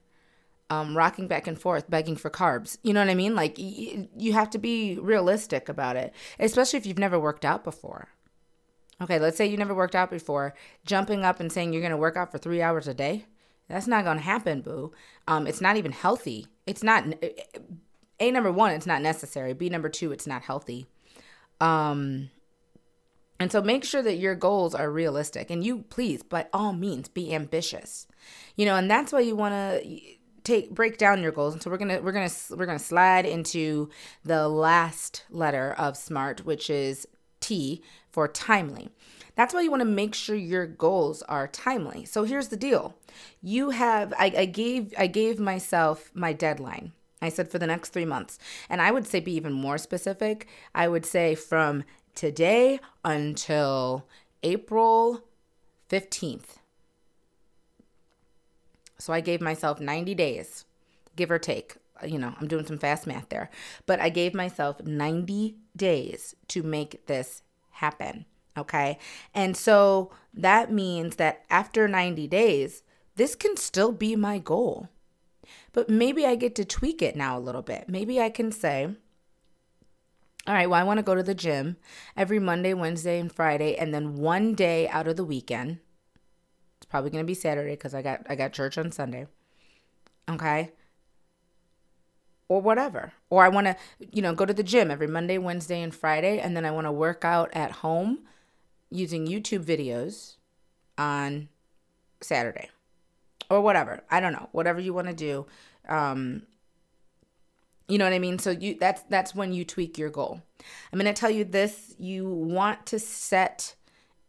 um, 0.70 0.98
rocking 0.98 1.28
back 1.28 1.48
and 1.48 1.60
forth, 1.60 1.90
begging 1.90 2.16
for 2.16 2.30
carbs. 2.30 2.78
You 2.84 2.94
know 2.94 3.00
what 3.00 3.10
I 3.10 3.16
mean? 3.16 3.36
Like, 3.36 3.58
y- 3.58 4.08
you 4.18 4.34
have 4.34 4.50
to 4.52 4.58
be 4.58 4.98
realistic 5.00 5.70
about 5.70 5.96
it, 5.96 6.14
especially 6.40 6.78
if 6.78 6.86
you've 6.86 7.00
never 7.00 7.20
worked 7.20 7.46
out 7.46 7.64
before. 7.64 8.10
Okay, 9.02 9.20
let's 9.20 9.38
say 9.38 9.46
you 9.46 9.58
never 9.58 9.76
worked 9.76 9.96
out 9.96 10.10
before. 10.10 10.54
Jumping 10.86 11.24
up 11.24 11.40
and 11.40 11.52
saying 11.52 11.72
you're 11.72 11.82
going 11.82 11.92
to 11.92 11.98
work 11.98 12.18
out 12.18 12.32
for 12.32 12.38
three 12.38 12.62
hours 12.62 12.88
a 12.88 12.94
day, 12.94 13.26
that's 13.70 13.88
not 13.88 14.04
going 14.04 14.18
to 14.18 14.24
happen, 14.24 14.62
boo. 14.62 14.92
Um, 15.28 15.46
it's 15.46 15.62
not 15.62 15.78
even 15.78 15.92
healthy. 15.92 16.48
It's 16.66 16.84
not, 16.84 17.06
A, 18.20 18.32
number 18.32 18.52
one, 18.52 18.72
it's 18.72 18.88
not 18.88 19.02
necessary. 19.02 19.54
B, 19.54 19.70
number 19.70 19.90
two, 19.90 20.12
it's 20.12 20.28
not 20.28 20.42
healthy. 20.42 20.88
Um, 21.62 22.30
and 23.40 23.52
so 23.52 23.62
make 23.62 23.84
sure 23.84 24.02
that 24.02 24.18
your 24.18 24.36
goals 24.36 24.74
are 24.74 24.90
realistic 24.90 25.52
and 25.52 25.64
you 25.64 25.84
please 25.90 26.24
by 26.24 26.48
all 26.52 26.74
means 26.74 27.08
be 27.08 27.34
ambitious. 27.34 28.08
You 28.56 28.66
know, 28.66 28.76
and 28.76 28.90
that's 28.90 29.14
why 29.14 29.20
you 29.20 29.36
want 29.36 29.54
to 29.54 30.17
take 30.44 30.72
break 30.72 30.98
down 30.98 31.22
your 31.22 31.32
goals. 31.32 31.54
And 31.54 31.62
so 31.62 31.70
we're 31.70 31.78
gonna 31.78 32.02
we're 32.02 32.12
gonna 32.12 32.30
we're 32.52 32.66
gonna 32.66 32.80
slide 32.80 33.26
into 33.26 33.90
the 34.24 34.48
last 34.48 35.24
letter 35.30 35.74
of 35.78 35.98
smart 35.98 36.46
which 36.46 36.70
is 36.70 37.08
t 37.40 37.84
for 38.10 38.28
timely. 38.28 38.90
That's 39.36 39.54
why 39.54 39.62
you 39.62 39.70
want 39.70 39.82
to 39.82 39.86
make 39.86 40.16
sure 40.16 40.36
your 40.36 40.66
goals 40.66 41.22
are 41.24 41.48
timely. 41.48 42.06
So 42.06 42.24
here's 42.24 42.48
the 42.48 42.58
deal. 42.58 42.96
You 43.42 43.70
have 43.70 44.14
I, 44.18 44.34
I 44.38 44.46
gave 44.46 44.94
i 44.98 45.08
gave 45.08 45.40
myself 45.40 46.12
my 46.14 46.34
deadline. 46.34 46.94
I 47.22 47.30
said 47.30 47.50
for 47.50 47.60
the 47.60 47.68
next 47.68 47.90
three 47.90 48.06
months. 48.06 48.40
And 48.70 48.82
i 48.82 48.92
would 48.92 49.08
say 49.08 49.20
be 49.20 49.34
even 49.34 49.54
more 49.54 49.78
specific. 49.78 50.48
I 50.74 50.88
would 50.88 51.06
say 51.06 51.36
from 51.36 51.84
today 52.16 52.80
until 53.06 54.08
april 54.44 55.24
15th 55.90 56.58
so 59.00 59.14
I 59.14 59.22
gave 59.22 59.42
myself 59.42 59.80
90 59.80 60.16
days, 60.16 60.66
give 61.16 61.32
or 61.32 61.40
take. 61.40 61.78
You 62.06 62.20
know, 62.20 62.34
I'm 62.40 62.48
doing 62.48 62.66
some 62.66 62.78
fast 62.78 63.08
math 63.08 63.30
there. 63.30 63.50
But 63.86 64.00
I 64.00 64.10
gave 64.10 64.34
myself 64.34 64.84
90 64.84 65.56
days 65.76 66.36
to 66.50 66.64
make 66.64 67.06
this 67.08 67.42
happen. 67.72 68.26
Okay. 68.58 68.98
And 69.34 69.56
so 69.56 70.12
that 70.34 70.72
means 70.72 71.16
that 71.18 71.44
after 71.50 71.88
90 71.88 72.28
days, 72.28 72.84
this 73.16 73.36
can 73.36 73.58
still 73.58 73.92
be 73.92 74.16
my 74.16 74.40
goal. 74.40 74.90
But 75.74 75.90
maybe 75.90 76.26
I 76.26 76.36
get 76.36 76.56
to 76.56 76.66
tweak 76.66 77.02
it 77.02 77.16
now 77.16 77.38
a 77.38 77.42
little 77.42 77.62
bit. 77.62 77.88
Maybe 77.88 78.20
I 78.22 78.30
can 78.30 78.52
say, 78.52 78.96
all 80.48 80.54
right, 80.54 80.70
well, 80.70 80.80
I 80.80 80.84
want 80.84 80.98
to 80.98 81.04
go 81.04 81.16
to 81.16 81.24
the 81.24 81.36
gym 81.36 81.78
every 82.16 82.40
Monday, 82.40 82.74
Wednesday, 82.74 83.20
and 83.20 83.32
Friday, 83.32 83.76
and 83.76 83.94
then 83.94 84.16
one 84.16 84.54
day 84.54 84.88
out 84.88 85.08
of 85.08 85.18
the 85.18 85.26
weekend. 85.26 85.80
Probably 86.90 87.10
to 87.24 87.28
be 87.28 87.34
Saturday 87.34 87.72
because 87.72 87.94
I 87.94 88.02
got 88.02 88.26
I 88.30 88.36
got 88.36 88.54
church 88.54 88.78
on 88.78 88.92
Sunday. 88.92 89.28
Okay. 90.30 90.72
Or 92.50 92.62
whatever. 92.62 93.12
Or 93.30 93.44
I 93.44 93.50
want 93.50 93.68
to, 93.68 93.76
you 94.12 94.22
know, 94.22 94.34
go 94.34 94.46
to 94.46 94.54
the 94.54 94.64
gym 94.64 94.90
every 94.90 95.08
Monday, 95.08 95.38
Wednesday, 95.38 95.82
and 95.82 95.94
Friday, 95.94 96.40
and 96.40 96.56
then 96.56 96.66
I 96.66 96.72
want 96.72 96.88
to 96.88 96.92
work 96.92 97.26
out 97.26 97.50
at 97.54 97.72
home 97.72 98.20
using 98.90 99.28
YouTube 99.28 99.66
videos 99.66 100.36
on 100.98 101.50
Saturday. 102.22 102.70
Or 103.50 103.62
whatever. 103.62 104.04
I 104.10 104.20
don't 104.20 104.34
know. 104.34 104.50
Whatever 104.52 104.80
you 104.80 104.94
want 104.94 105.08
to 105.08 105.14
do. 105.14 105.46
Um, 105.88 106.44
you 107.88 107.98
know 107.98 108.06
what 108.06 108.14
I 108.14 108.20
mean? 108.20 108.40
So 108.40 108.52
you 108.52 108.78
that's 108.80 109.04
that's 109.04 109.34
when 109.34 109.54
you 109.54 109.64
tweak 109.64 109.98
your 109.98 110.10
goal. 110.10 110.42
I'm 110.92 111.00
to 111.00 111.14
tell 111.14 111.30
you 111.30 111.46
this, 111.46 111.96
you 111.98 112.30
want 112.30 112.86
to 112.88 113.00
set 113.00 113.76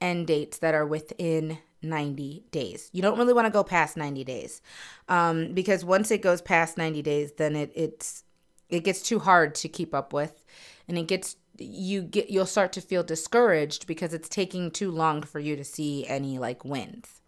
end 0.00 0.28
dates 0.28 0.58
that 0.58 0.74
are 0.74 0.86
within 0.86 1.58
90 1.82 2.44
days. 2.50 2.90
You 2.92 3.02
don't 3.02 3.18
really 3.18 3.32
want 3.32 3.46
to 3.46 3.52
go 3.52 3.64
past 3.64 3.96
90 3.96 4.24
days. 4.24 4.60
Um, 5.08 5.52
because 5.54 5.84
once 5.84 6.10
it 6.10 6.22
goes 6.22 6.42
past 6.42 6.76
90 6.76 7.02
days, 7.02 7.32
then 7.32 7.56
it 7.56 7.72
it's 7.74 8.24
it 8.68 8.84
gets 8.84 9.02
too 9.02 9.18
hard 9.18 9.54
to 9.56 9.68
keep 9.68 9.94
up 9.94 10.12
with 10.12 10.44
and 10.88 10.98
it 10.98 11.06
gets 11.06 11.36
you 11.58 12.02
get 12.02 12.30
you'll 12.30 12.46
start 12.46 12.72
to 12.72 12.80
feel 12.80 13.02
discouraged 13.02 13.86
because 13.86 14.14
it's 14.14 14.28
taking 14.28 14.70
too 14.70 14.90
long 14.90 15.22
for 15.22 15.40
you 15.40 15.56
to 15.56 15.64
see 15.64 16.06
any 16.06 16.38
like 16.38 16.64
wins. 16.64 17.20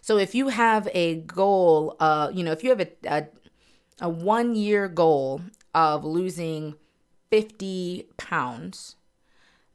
So 0.00 0.18
if 0.18 0.34
you 0.34 0.48
have 0.48 0.88
a 0.94 1.16
goal, 1.16 1.96
uh, 1.98 2.30
you 2.32 2.44
know, 2.44 2.52
if 2.52 2.62
you 2.62 2.70
have 2.70 2.80
a, 2.80 2.88
a 3.04 3.26
a 4.00 4.08
one 4.08 4.54
year 4.54 4.88
goal 4.88 5.40
of 5.74 6.04
losing 6.04 6.74
50 7.30 8.06
pounds, 8.16 8.96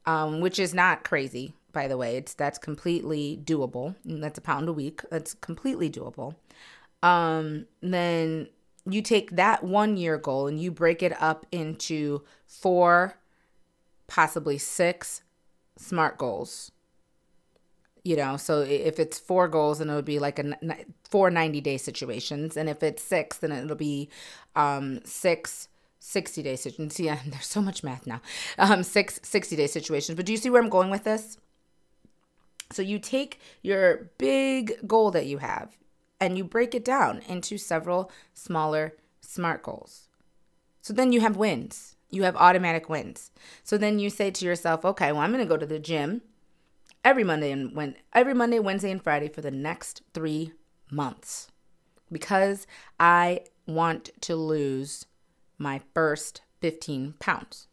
um, 0.05 0.39
which 0.39 0.59
is 0.59 0.73
not 0.73 1.03
crazy, 1.03 1.53
by 1.71 1.87
the 1.87 1.97
way. 1.97 2.17
It's 2.17 2.33
that's 2.33 2.57
completely 2.57 3.39
doable. 3.43 3.95
That's 4.05 4.37
a 4.37 4.41
pound 4.41 4.69
a 4.69 4.73
week. 4.73 5.01
That's 5.09 5.33
completely 5.33 5.89
doable. 5.89 6.35
Um, 7.03 7.65
then 7.81 8.47
you 8.89 9.01
take 9.01 9.31
that 9.31 9.63
one 9.63 9.97
year 9.97 10.17
goal 10.17 10.47
and 10.47 10.59
you 10.59 10.71
break 10.71 11.03
it 11.03 11.19
up 11.21 11.45
into 11.51 12.23
four, 12.45 13.15
possibly 14.07 14.57
six 14.57 15.23
smart 15.77 16.17
goals 16.17 16.71
you 18.03 18.15
know 18.15 18.37
so 18.37 18.61
if 18.61 18.99
it's 18.99 19.19
four 19.19 19.47
goals 19.47 19.79
then 19.79 19.89
it 19.89 19.95
would 19.95 20.05
be 20.05 20.19
like 20.19 20.39
a 20.39 20.55
four 21.03 21.29
90 21.29 21.61
day 21.61 21.77
situations 21.77 22.57
and 22.57 22.69
if 22.69 22.81
it's 22.81 23.01
six 23.01 23.37
then 23.37 23.51
it'll 23.51 23.75
be 23.75 24.09
um 24.55 24.99
six 25.05 25.67
60 25.99 26.41
day 26.43 26.55
situations 26.55 26.99
yeah 26.99 27.19
there's 27.27 27.45
so 27.45 27.61
much 27.61 27.83
math 27.83 28.07
now 28.07 28.21
um 28.57 28.83
six 28.83 29.19
60 29.23 29.55
day 29.55 29.67
situations 29.67 30.15
but 30.15 30.25
do 30.25 30.31
you 30.31 30.37
see 30.37 30.49
where 30.49 30.61
i'm 30.61 30.69
going 30.69 30.89
with 30.89 31.03
this 31.03 31.37
so 32.71 32.81
you 32.81 32.99
take 32.99 33.39
your 33.61 34.11
big 34.17 34.87
goal 34.87 35.11
that 35.11 35.25
you 35.25 35.39
have 35.39 35.77
and 36.19 36.37
you 36.37 36.43
break 36.43 36.75
it 36.75 36.85
down 36.85 37.21
into 37.27 37.57
several 37.57 38.11
smaller 38.33 38.95
smart 39.21 39.63
goals. 39.63 40.09
So 40.81 40.93
then 40.93 41.11
you 41.11 41.21
have 41.21 41.37
wins. 41.37 41.95
You 42.09 42.23
have 42.23 42.35
automatic 42.35 42.89
wins. 42.89 43.31
So 43.63 43.77
then 43.77 43.99
you 43.99 44.09
say 44.09 44.31
to 44.31 44.45
yourself 44.45 44.83
okay 44.83 45.11
well 45.11 45.21
i'm 45.21 45.31
going 45.31 45.43
to 45.43 45.49
go 45.49 45.57
to 45.57 45.65
the 45.65 45.79
gym 45.79 46.21
every 47.03 47.23
Monday 47.23 47.51
and 47.51 47.75
when 47.75 47.95
every 48.13 48.33
Monday, 48.33 48.59
Wednesday, 48.59 48.91
and 48.91 49.03
Friday 49.03 49.27
for 49.27 49.41
the 49.41 49.51
next 49.51 50.01
three 50.13 50.53
months 50.91 51.47
because 52.11 52.67
I 52.99 53.41
want 53.67 54.09
to 54.21 54.35
lose 54.35 55.05
my 55.57 55.81
first 55.93 56.41
15 56.61 57.15
pounds. 57.19 57.67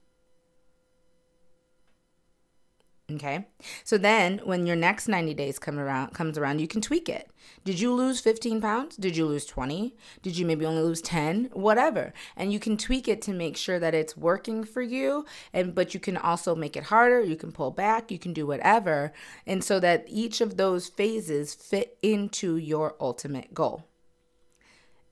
Okay. 3.11 3.47
So 3.85 3.97
then 3.97 4.43
when 4.45 4.67
your 4.67 4.77
next 4.77 5.09
90 5.09 5.33
days 5.33 5.59
come 5.59 5.79
around 5.79 6.13
comes 6.13 6.37
around, 6.37 6.61
you 6.61 6.69
can 6.69 6.83
tweak 6.83 7.09
it. 7.09 7.31
Did 7.65 7.81
you 7.81 7.95
lose 7.95 8.21
15 8.21 8.61
pounds? 8.61 8.97
Did 8.97 9.17
you 9.17 9.25
lose 9.25 9.47
20? 9.47 9.97
Did 10.21 10.37
you 10.37 10.45
maybe 10.45 10.67
only 10.67 10.83
lose 10.83 11.01
10? 11.01 11.49
Whatever. 11.55 12.13
And 12.37 12.53
you 12.53 12.61
can 12.61 12.77
tweak 12.77 13.09
it 13.09 13.23
to 13.23 13.33
make 13.33 13.57
sure 13.57 13.79
that 13.79 13.95
it's 13.95 14.15
working 14.15 14.63
for 14.63 14.83
you 14.83 15.25
and 15.55 15.75
but 15.75 15.95
you 15.95 16.01
can 16.01 16.19
also 16.19 16.55
make 16.55 16.77
it 16.77 16.85
harder, 16.85 17.23
you 17.23 17.37
can 17.37 17.51
pull 17.51 17.71
back, 17.71 18.11
you 18.11 18.19
can 18.19 18.35
do 18.35 18.47
whatever. 18.47 19.15
And 19.47 19.65
so 19.65 19.81
that 19.81 20.05
each 20.07 20.43
of 20.43 20.59
those 20.59 20.89
phases 20.89 21.55
fit 21.55 21.97
into 22.03 22.59
your 22.59 22.95
ultimate 23.01 23.55
goal. 23.55 23.85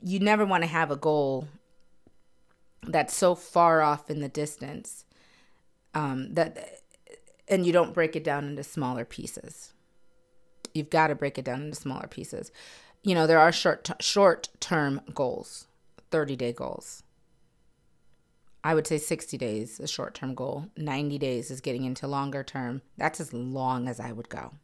You 0.02 0.20
never 0.20 0.44
want 0.44 0.64
to 0.64 0.68
have 0.68 0.90
a 0.90 0.96
goal 0.96 1.48
that's 2.82 3.16
so 3.16 3.34
far 3.34 3.80
off 3.80 4.10
in 4.10 4.20
the 4.20 4.28
distance 4.28 5.06
um, 5.94 6.34
that 6.34 6.82
and 7.48 7.66
you 7.66 7.72
don't 7.72 7.94
break 7.94 8.16
it 8.16 8.24
down 8.24 8.46
into 8.46 8.62
smaller 8.62 9.04
pieces. 9.04 9.72
You've 10.74 10.90
got 10.90 11.08
to 11.08 11.14
break 11.14 11.38
it 11.38 11.44
down 11.44 11.62
into 11.62 11.76
smaller 11.76 12.06
pieces. 12.06 12.52
You 13.02 13.14
know, 13.14 13.26
there 13.26 13.38
are 13.38 13.52
short 13.52 13.84
t- 13.84 13.94
short 14.00 14.48
term 14.60 15.00
goals, 15.14 15.68
30 16.10 16.36
day 16.36 16.52
goals. 16.52 17.02
I 18.64 18.74
would 18.74 18.86
say 18.86 18.98
60 18.98 19.38
days 19.38 19.78
a 19.78 19.86
short 19.86 20.14
term 20.14 20.34
goal. 20.34 20.66
90 20.76 21.18
days 21.18 21.50
is 21.50 21.60
getting 21.60 21.84
into 21.84 22.08
longer 22.08 22.42
term. 22.42 22.82
That's 22.96 23.20
as 23.20 23.32
long 23.32 23.88
as 23.88 24.00
I 24.00 24.12
would 24.12 24.28
go. 24.28 24.54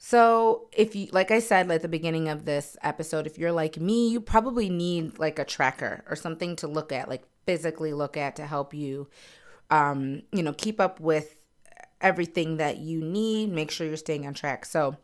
So, 0.00 0.68
if 0.72 0.94
you, 0.94 1.08
like 1.10 1.32
I 1.32 1.40
said 1.40 1.70
at 1.70 1.82
the 1.82 1.88
beginning 1.88 2.28
of 2.28 2.44
this 2.44 2.76
episode, 2.82 3.26
if 3.26 3.36
you're 3.36 3.52
like 3.52 3.78
me, 3.78 4.08
you 4.08 4.20
probably 4.20 4.70
need 4.70 5.18
like 5.18 5.40
a 5.40 5.44
tracker 5.44 6.04
or 6.08 6.14
something 6.14 6.54
to 6.56 6.68
look 6.68 6.92
at, 6.92 7.08
like 7.08 7.24
physically 7.46 7.92
look 7.92 8.16
at 8.16 8.36
to 8.36 8.46
help 8.46 8.72
you 8.72 9.08
um, 9.70 10.22
you 10.32 10.42
know, 10.42 10.52
keep 10.52 10.80
up 10.80 11.00
with 11.00 11.34
everything 12.00 12.56
that 12.58 12.78
you 12.78 13.00
need, 13.00 13.50
make 13.50 13.70
sure 13.70 13.86
you're 13.86 13.96
staying 13.96 14.26
on 14.26 14.34
track. 14.34 14.64
So, 14.64 14.96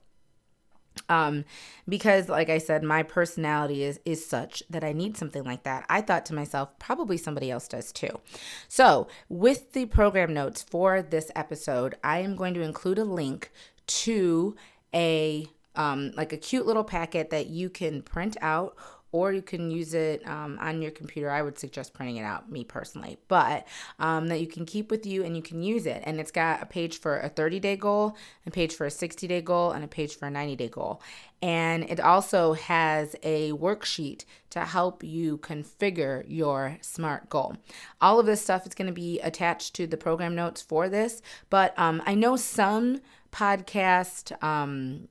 um 1.09 1.45
because 1.89 2.29
like 2.29 2.49
i 2.49 2.59
said 2.59 2.83
my 2.83 3.03
personality 3.03 3.83
is 3.83 3.99
is 4.05 4.25
such 4.25 4.63
that 4.71 4.85
i 4.85 4.93
need 4.93 5.17
something 5.17 5.43
like 5.45 5.63
that 5.65 5.85
i 5.89 6.01
thought 6.01 6.25
to 6.25 6.35
myself 6.35 6.69
probably 6.79 7.17
somebody 7.17 7.51
else 7.51 7.69
does 7.69 7.93
too 7.93 8.21
so 8.69 9.09
with 9.29 9.73
the 9.73 9.87
program 9.87 10.33
notes 10.33 10.63
for 10.63 11.03
this 11.03 11.31
episode 11.35 11.97
i 12.05 12.19
am 12.19 12.37
going 12.37 12.55
to 12.55 12.63
include 12.63 12.99
a 12.99 13.05
link 13.05 13.51
to 13.87 14.55
a 14.95 15.47
um 15.77 16.13
like 16.17 16.33
a 16.33 16.37
cute 16.37 16.67
little 16.67 16.85
packet 16.85 17.31
that 17.31 17.49
you 17.49 17.69
can 17.69 18.01
print 18.01 18.37
out 18.41 18.77
or 19.15 19.33
you 19.33 19.43
can 19.43 19.71
use 19.71 19.95
it 19.95 20.27
um, 20.27 20.59
on 20.61 20.83
your 20.83 20.91
computer. 20.91 21.31
I 21.31 21.41
would 21.41 21.57
suggest 21.57 21.95
printing 21.95 22.17
it 22.17 22.25
out, 22.25 22.51
me 22.51 22.65
personally, 22.65 23.17
but 23.29 23.65
um, 24.01 24.27
that 24.27 24.41
you 24.41 24.49
can 24.49 24.67
keep 24.67 24.91
with 24.91 25.07
you 25.07 25.23
and 25.23 25.37
you 25.37 25.43
can 25.43 25.63
use 25.63 25.87
it. 25.87 26.03
And 26.05 26.19
it's 26.19 26.33
got 26.33 26.61
a 26.61 26.67
page 26.67 26.99
for 26.99 27.21
a 27.21 27.29
30 27.29 27.61
day 27.61 27.77
goal, 27.77 28.17
a 28.45 28.51
page 28.51 28.75
for 28.75 28.87
a 28.87 28.91
60 28.91 29.29
day 29.29 29.41
goal, 29.41 29.71
and 29.71 29.85
a 29.85 29.87
page 29.87 30.17
for 30.17 30.27
a 30.27 30.33
90 30.33 30.57
day 30.57 30.69
goal. 30.69 31.01
And 31.41 31.85
it 31.85 32.01
also 32.01 32.55
has 32.55 33.15
a 33.23 33.53
worksheet 33.53 34.25
to 34.51 34.65
help 34.65 35.05
you 35.05 35.39
configure 35.39 36.25
your 36.27 36.79
SMART 36.81 37.31
goal. 37.31 37.57
All 38.01 38.19
of 38.19 38.27
this 38.27 38.43
stuff 38.43 38.67
is 38.67 38.75
going 38.75 38.89
to 38.89 38.93
be 38.93 39.21
attached 39.21 39.75
to 39.77 39.87
the 39.87 39.97
program 39.97 40.35
notes 40.35 40.61
for 40.61 40.89
this, 40.89 41.23
but 41.51 41.73
um, 41.79 42.03
I 42.05 42.17
know 42.17 42.35
some 42.35 43.01
podcast 43.31 44.33
um, 44.43 45.07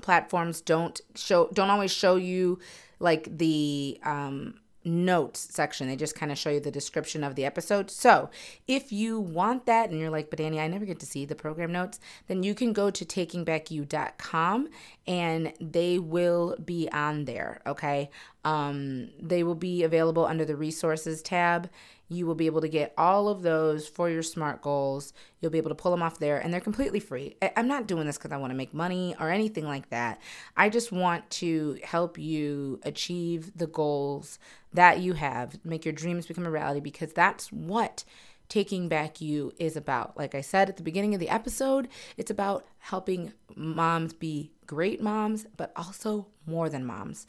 platforms 0.00 0.62
don't 0.62 1.02
show 1.14 1.50
don't 1.52 1.68
always 1.68 1.92
show 1.92 2.16
you 2.16 2.58
like 3.00 3.36
the 3.38 3.98
um, 4.04 4.54
notes 4.84 5.48
section. 5.50 5.88
They 5.88 5.96
just 5.96 6.14
kind 6.14 6.32
of 6.32 6.38
show 6.38 6.50
you 6.50 6.60
the 6.60 6.70
description 6.70 7.22
of 7.22 7.34
the 7.34 7.44
episode. 7.44 7.90
So 7.90 8.30
if 8.66 8.92
you 8.92 9.20
want 9.20 9.66
that 9.66 9.90
and 9.90 9.98
you're 9.98 10.10
like, 10.10 10.30
but 10.30 10.40
Annie, 10.40 10.60
I 10.60 10.68
never 10.68 10.84
get 10.84 11.00
to 11.00 11.06
see 11.06 11.24
the 11.24 11.34
program 11.34 11.72
notes, 11.72 12.00
then 12.28 12.42
you 12.42 12.54
can 12.54 12.72
go 12.72 12.90
to 12.90 13.04
takingbackyou.com 13.04 14.68
and 15.06 15.52
they 15.60 15.98
will 15.98 16.56
be 16.64 16.88
on 16.92 17.24
there. 17.24 17.60
Okay. 17.66 18.10
Um, 18.44 19.10
they 19.20 19.42
will 19.42 19.54
be 19.54 19.82
available 19.82 20.24
under 20.24 20.44
the 20.44 20.56
resources 20.56 21.20
tab 21.20 21.68
you 22.10 22.26
will 22.26 22.34
be 22.34 22.46
able 22.46 22.60
to 22.60 22.68
get 22.68 22.92
all 22.98 23.28
of 23.28 23.42
those 23.42 23.86
for 23.86 24.10
your 24.10 24.22
SMART 24.22 24.60
goals. 24.60 25.12
You'll 25.40 25.52
be 25.52 25.58
able 25.58 25.70
to 25.70 25.76
pull 25.76 25.92
them 25.92 26.02
off 26.02 26.18
there, 26.18 26.38
and 26.38 26.52
they're 26.52 26.60
completely 26.60 26.98
free. 26.98 27.36
I'm 27.56 27.68
not 27.68 27.86
doing 27.86 28.06
this 28.06 28.18
because 28.18 28.32
I 28.32 28.36
want 28.36 28.50
to 28.50 28.56
make 28.56 28.74
money 28.74 29.14
or 29.20 29.30
anything 29.30 29.64
like 29.64 29.88
that. 29.90 30.20
I 30.56 30.68
just 30.68 30.90
want 30.90 31.30
to 31.30 31.78
help 31.84 32.18
you 32.18 32.80
achieve 32.82 33.56
the 33.56 33.68
goals 33.68 34.40
that 34.72 34.98
you 34.98 35.12
have, 35.12 35.64
make 35.64 35.84
your 35.84 35.94
dreams 35.94 36.26
become 36.26 36.44
a 36.44 36.50
reality, 36.50 36.80
because 36.80 37.12
that's 37.12 37.50
what 37.52 38.04
taking 38.48 38.88
back 38.88 39.20
you 39.20 39.52
is 39.60 39.76
about. 39.76 40.18
Like 40.18 40.34
I 40.34 40.40
said 40.40 40.68
at 40.68 40.76
the 40.76 40.82
beginning 40.82 41.14
of 41.14 41.20
the 41.20 41.28
episode, 41.28 41.86
it's 42.16 42.32
about 42.32 42.66
helping 42.78 43.32
moms 43.54 44.12
be 44.12 44.50
great 44.66 45.00
moms, 45.00 45.46
but 45.56 45.72
also 45.76 46.26
more 46.44 46.68
than 46.68 46.84
moms. 46.84 47.28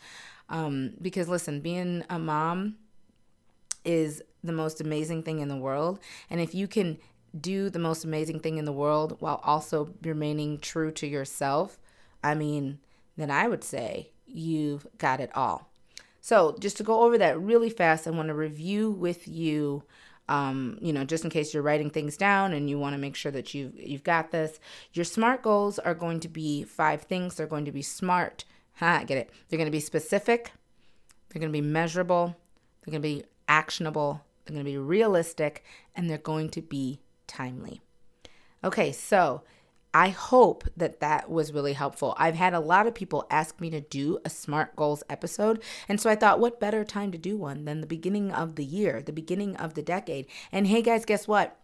Um, 0.49 0.95
because 0.99 1.29
listen, 1.29 1.61
being 1.61 2.03
a 2.09 2.17
mom 2.17 2.77
is 3.83 4.21
the 4.43 4.51
most 4.51 4.81
amazing 4.81 5.23
thing 5.23 5.39
in 5.39 5.47
the 5.47 5.55
world. 5.55 5.99
And 6.29 6.39
if 6.39 6.53
you 6.55 6.67
can 6.67 6.97
do 7.39 7.69
the 7.69 7.79
most 7.79 8.03
amazing 8.03 8.39
thing 8.39 8.57
in 8.57 8.65
the 8.65 8.73
world 8.73 9.17
while 9.19 9.41
also 9.43 9.93
remaining 10.01 10.59
true 10.59 10.91
to 10.91 11.07
yourself, 11.07 11.79
I 12.23 12.35
mean, 12.35 12.79
then 13.17 13.31
I 13.31 13.47
would 13.47 13.63
say 13.63 14.11
you've 14.25 14.85
got 14.97 15.19
it 15.19 15.31
all. 15.35 15.69
So, 16.21 16.55
just 16.59 16.77
to 16.77 16.83
go 16.83 17.01
over 17.01 17.17
that 17.17 17.39
really 17.39 17.69
fast, 17.69 18.07
I 18.07 18.11
want 18.11 18.27
to 18.27 18.35
review 18.35 18.91
with 18.91 19.27
you. 19.27 19.83
Um, 20.29 20.77
you 20.79 20.93
know, 20.93 21.03
just 21.03 21.25
in 21.25 21.29
case 21.29 21.53
you're 21.53 21.63
writing 21.63 21.89
things 21.89 22.15
down 22.15 22.53
and 22.53 22.69
you 22.69 22.77
want 22.79 22.93
to 22.93 23.01
make 23.01 23.15
sure 23.15 23.31
that 23.31 23.53
you've 23.53 23.77
you've 23.77 24.03
got 24.03 24.31
this. 24.31 24.59
Your 24.93 25.03
SMART 25.03 25.41
goals 25.41 25.79
are 25.79 25.95
going 25.95 26.19
to 26.21 26.29
be 26.29 26.63
five 26.63 27.01
things. 27.01 27.35
They're 27.35 27.47
going 27.47 27.65
to 27.65 27.71
be 27.71 27.81
smart. 27.81 28.45
Ha, 28.75 29.03
get 29.05 29.17
it. 29.17 29.31
They're 29.49 29.57
going 29.57 29.67
to 29.67 29.71
be 29.71 29.79
specific. 29.81 30.53
They're 31.29 31.39
going 31.39 31.51
to 31.51 31.59
be 31.59 31.67
measurable. 31.67 32.35
They're 32.81 32.91
going 32.91 33.01
to 33.01 33.21
be 33.21 33.25
actionable. 33.47 34.21
They're 34.45 34.53
going 34.53 34.65
to 34.65 34.71
be 34.71 34.77
realistic, 34.77 35.63
and 35.95 36.09
they're 36.09 36.17
going 36.17 36.49
to 36.51 36.61
be 36.61 37.01
timely. 37.27 37.81
Okay, 38.63 38.91
so 38.91 39.43
I 39.93 40.09
hope 40.09 40.63
that 40.77 41.01
that 41.01 41.29
was 41.29 41.51
really 41.51 41.73
helpful. 41.73 42.15
I've 42.17 42.35
had 42.35 42.53
a 42.53 42.59
lot 42.59 42.87
of 42.87 42.95
people 42.95 43.27
ask 43.29 43.59
me 43.59 43.69
to 43.71 43.81
do 43.81 44.19
a 44.23 44.29
SMART 44.29 44.75
goals 44.75 45.03
episode. 45.09 45.61
And 45.89 45.99
so 45.99 46.09
I 46.09 46.15
thought, 46.15 46.39
what 46.39 46.59
better 46.59 46.85
time 46.85 47.11
to 47.11 47.17
do 47.17 47.35
one 47.35 47.65
than 47.65 47.81
the 47.81 47.87
beginning 47.87 48.31
of 48.31 48.55
the 48.55 48.63
year, 48.63 49.01
the 49.01 49.11
beginning 49.11 49.57
of 49.57 49.73
the 49.73 49.81
decade? 49.81 50.27
And 50.51 50.67
hey, 50.67 50.81
guys, 50.81 51.03
guess 51.03 51.27
what? 51.27 51.57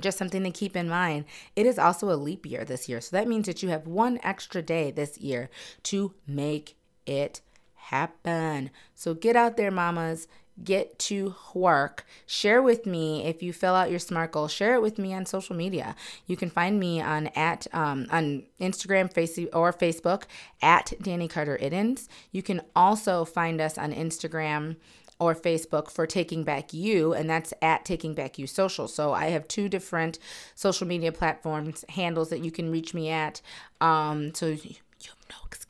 Just 0.00 0.18
something 0.18 0.42
to 0.42 0.50
keep 0.50 0.76
in 0.76 0.88
mind. 0.88 1.24
It 1.56 1.64
is 1.64 1.78
also 1.78 2.10
a 2.10 2.16
leap 2.16 2.44
year 2.44 2.64
this 2.64 2.88
year. 2.88 3.00
So 3.00 3.16
that 3.16 3.28
means 3.28 3.46
that 3.46 3.62
you 3.62 3.70
have 3.70 3.86
one 3.86 4.18
extra 4.22 4.60
day 4.60 4.90
this 4.90 5.16
year 5.18 5.48
to 5.84 6.14
make 6.26 6.76
it 7.06 7.40
happen. 7.74 8.70
So 8.94 9.14
get 9.14 9.36
out 9.36 9.56
there, 9.56 9.70
mamas 9.70 10.28
get 10.62 10.98
to 10.98 11.34
work. 11.54 12.04
Share 12.26 12.62
with 12.62 12.86
me 12.86 13.24
if 13.24 13.42
you 13.42 13.52
fill 13.52 13.74
out 13.74 13.90
your 13.90 13.98
SMART 13.98 14.32
goal. 14.32 14.48
Share 14.48 14.74
it 14.74 14.82
with 14.82 14.98
me 14.98 15.14
on 15.14 15.26
social 15.26 15.56
media. 15.56 15.94
You 16.26 16.36
can 16.36 16.50
find 16.50 16.78
me 16.78 17.00
on 17.00 17.28
at 17.28 17.66
um, 17.72 18.06
on 18.10 18.44
Instagram, 18.60 19.12
Facebook, 19.12 19.48
or 19.54 19.72
Facebook 19.72 20.24
at 20.60 20.92
Danny 21.00 21.28
Carter 21.28 21.58
Iddens. 21.60 22.08
You 22.30 22.42
can 22.42 22.60
also 22.76 23.24
find 23.24 23.60
us 23.60 23.78
on 23.78 23.92
Instagram 23.92 24.76
or 25.18 25.34
Facebook 25.34 25.90
for 25.90 26.06
Taking 26.06 26.42
Back 26.42 26.72
You, 26.72 27.12
and 27.12 27.30
that's 27.30 27.54
at 27.62 27.84
Taking 27.84 28.12
Back 28.12 28.38
You 28.38 28.46
Social. 28.46 28.88
So 28.88 29.12
I 29.12 29.26
have 29.26 29.46
two 29.46 29.68
different 29.68 30.18
social 30.56 30.86
media 30.86 31.12
platforms 31.12 31.84
handles 31.90 32.30
that 32.30 32.40
you 32.40 32.50
can 32.50 32.72
reach 32.72 32.92
me 32.92 33.08
at. 33.08 33.40
Um, 33.80 34.34
so 34.34 34.46
you, 34.46 34.56
you 34.64 35.08
have 35.08 35.28
no 35.30 35.36
excuse 35.46 35.61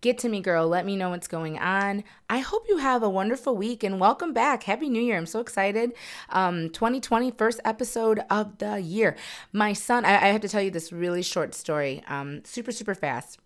Get 0.00 0.16
to 0.18 0.30
me, 0.30 0.40
girl. 0.40 0.66
Let 0.66 0.86
me 0.86 0.96
know 0.96 1.10
what's 1.10 1.28
going 1.28 1.58
on. 1.58 2.04
I 2.30 2.38
hope 2.38 2.64
you 2.68 2.78
have 2.78 3.02
a 3.02 3.10
wonderful 3.10 3.54
week 3.54 3.84
and 3.84 4.00
welcome 4.00 4.32
back. 4.32 4.62
Happy 4.62 4.88
New 4.88 5.02
Year. 5.02 5.18
I'm 5.18 5.26
so 5.26 5.40
excited. 5.40 5.92
Um, 6.30 6.70
2020, 6.70 7.32
first 7.32 7.60
episode 7.66 8.20
of 8.30 8.56
the 8.58 8.80
year. 8.80 9.14
My 9.52 9.74
son, 9.74 10.06
I, 10.06 10.14
I 10.14 10.28
have 10.28 10.40
to 10.40 10.48
tell 10.48 10.62
you 10.62 10.70
this 10.70 10.90
really 10.90 11.20
short 11.20 11.54
story, 11.54 12.02
um, 12.08 12.42
super, 12.44 12.72
super 12.72 12.94
fast 12.94 13.38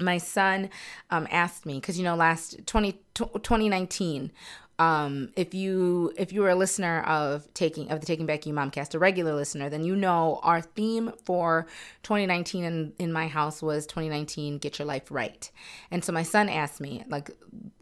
my 0.00 0.16
son 0.16 0.70
um, 1.10 1.26
asked 1.28 1.66
me 1.66 1.74
because 1.74 1.98
you 1.98 2.04
know 2.04 2.14
last 2.14 2.64
20, 2.66 3.00
2019 3.14 4.30
um, 4.78 5.30
if 5.34 5.54
you 5.54 6.12
if 6.16 6.32
you 6.32 6.40
were 6.42 6.50
a 6.50 6.54
listener 6.54 7.02
of 7.02 7.52
taking 7.52 7.90
of 7.90 8.00
the 8.00 8.06
Taking 8.06 8.26
Back 8.26 8.46
You 8.46 8.54
Momcast, 8.54 8.94
a 8.94 8.98
regular 8.98 9.34
listener, 9.34 9.68
then 9.68 9.82
you 9.82 9.96
know 9.96 10.38
our 10.42 10.60
theme 10.60 11.12
for 11.24 11.66
2019 12.04 12.64
in, 12.64 12.92
in 12.98 13.12
my 13.12 13.26
house 13.26 13.60
was 13.60 13.86
2019 13.86 14.58
Get 14.58 14.78
Your 14.78 14.86
Life 14.86 15.10
Right. 15.10 15.50
And 15.90 16.04
so 16.04 16.12
my 16.12 16.22
son 16.22 16.48
asked 16.48 16.80
me, 16.80 17.04
like 17.08 17.30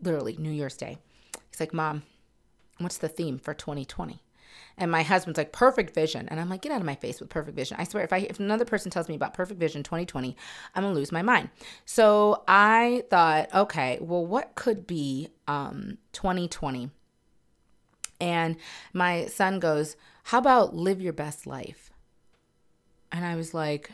literally 0.01 0.37
New 0.39 0.51
Year's 0.51 0.77
Day, 0.77 0.97
he's 1.51 1.61
like, 1.61 1.75
Mom, 1.75 2.03
what's 2.79 2.99
the 2.99 3.09
theme 3.09 3.39
for 3.39 3.53
2020? 3.53 4.23
And 4.79 4.91
my 4.91 5.03
husband's 5.03 5.39
like, 5.39 5.53
perfect 5.53 5.95
vision. 5.95 6.29
And 6.29 6.39
I'm 6.39 6.51
like, 6.51 6.61
get 6.61 6.73
out 6.73 6.81
of 6.81 6.87
my 6.87 6.97
face 6.97 7.19
with 7.19 7.31
perfect 7.31 7.57
vision. 7.57 7.77
I 7.81 7.85
swear, 7.85 8.05
if 8.05 8.13
I 8.13 8.19
if 8.19 8.39
another 8.39 8.67
person 8.67 8.91
tells 8.91 9.09
me 9.09 9.15
about 9.15 9.33
perfect 9.33 9.59
vision 9.59 9.83
2020, 9.83 10.37
I'm 10.75 10.83
gonna 10.83 10.95
lose 10.95 11.13
my 11.13 11.23
mind. 11.23 11.49
So 11.87 12.45
I 12.47 13.05
thought, 13.09 13.55
okay, 13.55 13.99
well, 14.01 14.25
what 14.25 14.55
could 14.55 14.87
be 14.87 15.31
um 15.49 15.99
2020? 16.13 16.91
And 18.21 18.57
my 18.93 19.27
son 19.27 19.61
goes, 19.61 19.97
How 20.25 20.39
about 20.39 20.75
live 20.75 21.01
your 21.01 21.13
best 21.13 21.47
life? 21.47 21.91
And 23.13 23.25
I 23.25 23.37
was 23.37 23.55
like, 23.55 23.91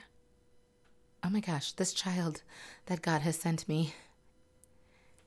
Oh 1.24 1.30
my 1.30 1.40
gosh, 1.40 1.72
this 1.72 1.92
child 1.92 2.42
that 2.86 3.02
God 3.02 3.22
has 3.22 3.38
sent 3.38 3.68
me 3.68 3.94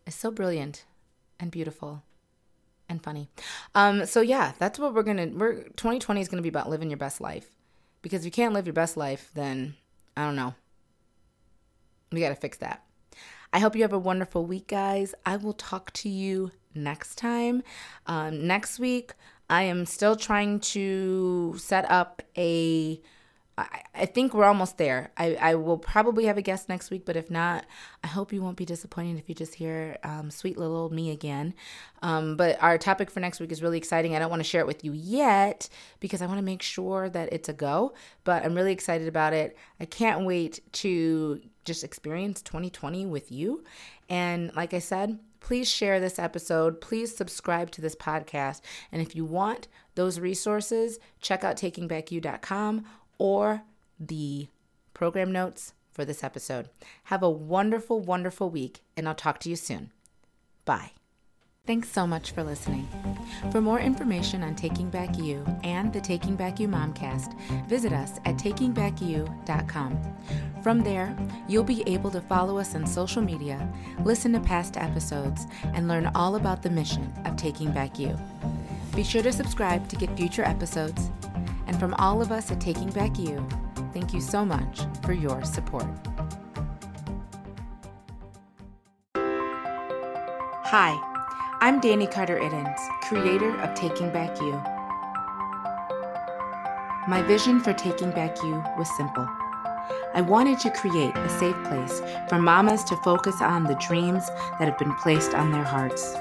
is 0.06 0.16
so 0.16 0.32
brilliant 0.32 0.86
and 1.40 1.52
beautiful 1.52 2.04
and 2.90 3.04
funny. 3.04 3.30
Um, 3.74 4.06
so 4.06 4.22
yeah, 4.22 4.54
that's 4.60 4.80
what 4.80 4.94
we're 4.94 5.04
gonna. 5.04 5.28
We're 5.28 5.64
2020 5.64 6.22
is 6.22 6.28
gonna 6.28 6.42
be 6.42 6.50
about 6.50 6.70
living 6.70 6.90
your 6.90 6.98
best 6.98 7.22
life, 7.22 7.56
because 8.02 8.22
if 8.22 8.26
you 8.26 8.32
can't 8.32 8.54
live 8.54 8.66
your 8.68 8.74
best 8.74 8.98
life, 8.98 9.32
then 9.34 9.76
I 10.16 10.26
don't 10.26 10.36
know. 10.36 10.54
We 12.12 12.22
gotta 12.22 12.36
fix 12.36 12.58
that. 12.60 12.84
I 13.52 13.60
hope 13.60 13.76
you 13.76 13.84
have 13.84 13.94
a 13.94 14.00
wonderful 14.00 14.46
week, 14.46 14.68
guys. 14.68 15.16
I 15.26 15.38
will 15.38 15.54
talk 15.54 15.92
to 15.94 16.10
you 16.10 16.52
next 16.74 17.16
time. 17.16 17.64
Um, 18.06 18.46
next 18.46 18.80
week, 18.80 19.14
I 19.50 19.64
am 19.64 19.86
still 19.86 20.16
trying 20.16 20.60
to 20.62 21.56
set 21.58 21.90
up 21.90 22.22
a 22.38 23.02
I, 23.58 24.06
think 24.06 24.34
we're 24.34 24.46
almost 24.46 24.78
there. 24.78 25.12
I, 25.16 25.36
I 25.36 25.56
will 25.56 25.78
probably 25.78 26.26
have 26.26 26.38
a 26.38 26.42
guest 26.42 26.68
next 26.68 26.92
week, 26.92 27.06
but 27.06 27.16
if 27.16 27.32
not, 27.32 27.66
I 28.04 28.08
hope 28.08 28.34
you 28.34 28.42
won't 28.42 28.58
be 28.58 28.66
disappointed 28.66 29.18
if 29.18 29.30
you 29.30 29.36
just 29.36 29.56
hear 29.56 29.98
um, 30.04 30.30
sweet 30.30 30.58
little 30.58 30.76
old 30.76 30.92
me 30.92 31.12
again. 31.12 31.54
Um, 32.02 32.36
but 32.36 32.62
our 32.62 32.78
topic 32.78 33.10
for 33.10 33.22
next 33.22 33.40
week 33.40 33.54
is 33.54 33.62
really 33.62 33.78
exciting. 33.78 34.14
I 34.14 34.20
don't 34.20 34.30
want 34.30 34.42
to 34.42 34.48
share 34.48 34.60
it 34.60 34.68
with 34.68 34.84
you 34.84 34.92
yet 34.92 35.70
because 36.02 36.22
I 36.22 36.26
want 36.26 36.38
to 36.40 36.46
make 36.46 36.62
sure 36.62 37.10
that 37.10 37.32
it's 37.32 37.48
a 37.48 37.54
go, 37.54 37.94
but 38.26 38.44
I'm 38.44 38.56
really 38.56 38.74
excited 38.74 39.08
about 39.08 39.32
it. 39.32 39.58
I 39.80 39.86
can't 39.86 40.26
wait 40.26 40.60
to 40.74 41.40
just 41.64 41.86
experience 41.86 42.42
2020 42.42 43.06
with 43.06 43.32
you. 43.32 43.64
And 44.10 44.54
like 44.56 44.74
I 44.74 44.80
said, 44.80 45.18
please 45.40 45.70
share 45.70 46.00
this 46.00 46.20
episode. 46.20 46.82
Please 46.82 47.16
subscribe 47.16 47.72
to 47.72 47.82
this 47.82 47.96
podcast. 47.96 48.62
And 48.92 49.02
if 49.02 49.16
you 49.16 49.24
want 49.24 49.68
those 49.96 50.20
resources, 50.20 51.00
check 51.22 51.44
out 51.44 51.56
takingbackyou.com 51.56 52.86
or 53.18 53.64
the 54.00 54.48
program 54.94 55.32
notes 55.32 55.74
for 55.92 56.06
this 56.06 56.24
episode. 56.24 56.70
Have 57.06 57.24
a 57.24 57.30
wonderful, 57.30 58.00
wonderful 58.00 58.50
week, 58.50 58.82
and 58.98 59.08
I'll 59.08 59.16
talk 59.16 59.40
to 59.40 59.50
you 59.50 59.56
soon. 59.56 59.92
Bye. 60.66 60.92
Thanks 61.66 61.90
so 61.90 62.06
much 62.06 62.30
for 62.32 62.44
listening. 62.44 62.88
For 63.52 63.60
more 63.60 63.80
information 63.80 64.44
on 64.44 64.56
Taking 64.56 64.92
Back 64.92 65.18
You 65.18 65.44
and 65.64 65.92
the 65.92 66.02
Taking 66.02 66.36
Back 66.36 66.60
You 66.60 66.68
Momcast, 66.68 67.34
visit 67.68 67.92
us 67.92 68.20
at 68.26 68.38
takingbackyou.com. 68.38 70.00
From 70.62 70.82
there, 70.82 71.18
you'll 71.48 71.64
be 71.64 71.84
able 71.88 72.12
to 72.12 72.22
follow 72.22 72.60
us 72.60 72.76
on 72.76 72.86
social 72.86 73.24
media, 73.24 73.68
listen 74.04 74.32
to 74.34 74.40
past 74.40 74.78
episodes, 74.78 75.48
and 75.74 75.88
learn 75.88 76.12
all 76.14 76.36
about 76.36 76.62
the 76.62 76.70
mission 76.70 77.12
of 77.26 77.36
Taking 77.36 77.72
Back 77.72 77.98
You. 77.98 78.16
Be 78.96 79.04
sure 79.04 79.24
to 79.24 79.32
subscribe 79.34 79.88
to 79.90 79.96
get 79.96 80.16
future 80.16 80.44
episodes 80.44 81.10
and 81.68 81.80
from 81.80 81.94
all 81.96 82.22
of 82.22 82.32
us 82.32 82.52
at 82.52 82.62
Taking 82.62 82.90
Back 82.90 83.18
You, 83.18 83.46
thank 83.94 84.14
you 84.14 84.22
so 84.22 84.46
much 84.46 84.82
for 85.04 85.14
your 85.14 85.44
support. 85.44 85.88
Hi, 90.68 90.98
I'm 91.62 91.80
Danny 91.80 92.08
Carter 92.08 92.40
Iddens, 92.40 92.78
creator 93.02 93.56
of 93.62 93.74
Taking 93.76 94.12
Back 94.12 94.40
You. 94.42 94.54
My 97.08 97.24
vision 97.28 97.60
for 97.60 97.74
Taking 97.74 98.12
Back 98.12 98.42
You 98.44 98.64
was 98.78 98.90
simple. 98.98 99.28
I 100.14 100.22
wanted 100.22 100.60
to 100.60 100.72
create 100.72 101.16
a 101.16 101.30
safe 101.30 101.56
place 101.66 102.02
for 102.30 102.40
mamas 102.40 102.84
to 102.86 102.96
focus 102.98 103.42
on 103.42 103.64
the 103.64 103.76
dreams 103.76 104.28
that 104.60 104.68
have 104.68 104.78
been 104.78 104.96
placed 104.96 105.34
on 105.34 105.52
their 105.52 105.64
hearts 105.64 106.16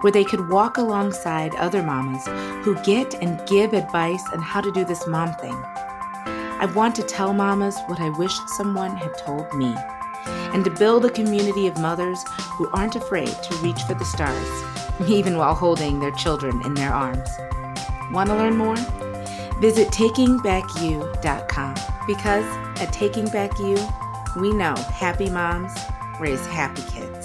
where 0.00 0.12
they 0.12 0.24
could 0.24 0.48
walk 0.48 0.78
alongside 0.78 1.54
other 1.56 1.82
mamas 1.82 2.26
who 2.64 2.74
get 2.82 3.14
and 3.14 3.46
give 3.46 3.72
advice 3.72 4.22
on 4.32 4.40
how 4.40 4.60
to 4.60 4.72
do 4.72 4.84
this 4.84 5.06
mom 5.06 5.32
thing. 5.34 5.54
I 6.58 6.70
want 6.74 6.94
to 6.96 7.02
tell 7.02 7.32
mamas 7.32 7.78
what 7.86 8.00
I 8.00 8.08
wish 8.10 8.34
someone 8.56 8.96
had 8.96 9.16
told 9.18 9.52
me, 9.54 9.74
and 10.26 10.64
to 10.64 10.70
build 10.70 11.04
a 11.04 11.10
community 11.10 11.66
of 11.66 11.78
mothers 11.78 12.22
who 12.52 12.70
aren't 12.72 12.96
afraid 12.96 13.28
to 13.28 13.54
reach 13.56 13.82
for 13.82 13.94
the 13.94 14.04
stars, 14.04 14.64
even 15.08 15.36
while 15.36 15.54
holding 15.54 16.00
their 16.00 16.12
children 16.12 16.62
in 16.64 16.74
their 16.74 16.92
arms. 16.92 17.28
Want 18.10 18.30
to 18.30 18.36
learn 18.36 18.56
more? 18.56 18.76
Visit 19.60 19.88
takingbackyou.com 19.88 21.74
because 22.06 22.44
at 22.80 22.92
Taking 22.92 23.26
Back 23.26 23.58
You, 23.58 23.76
we 24.36 24.52
know 24.52 24.74
happy 24.76 25.30
moms 25.30 25.72
raise 26.20 26.46
happy 26.46 26.82
kids. 26.92 27.15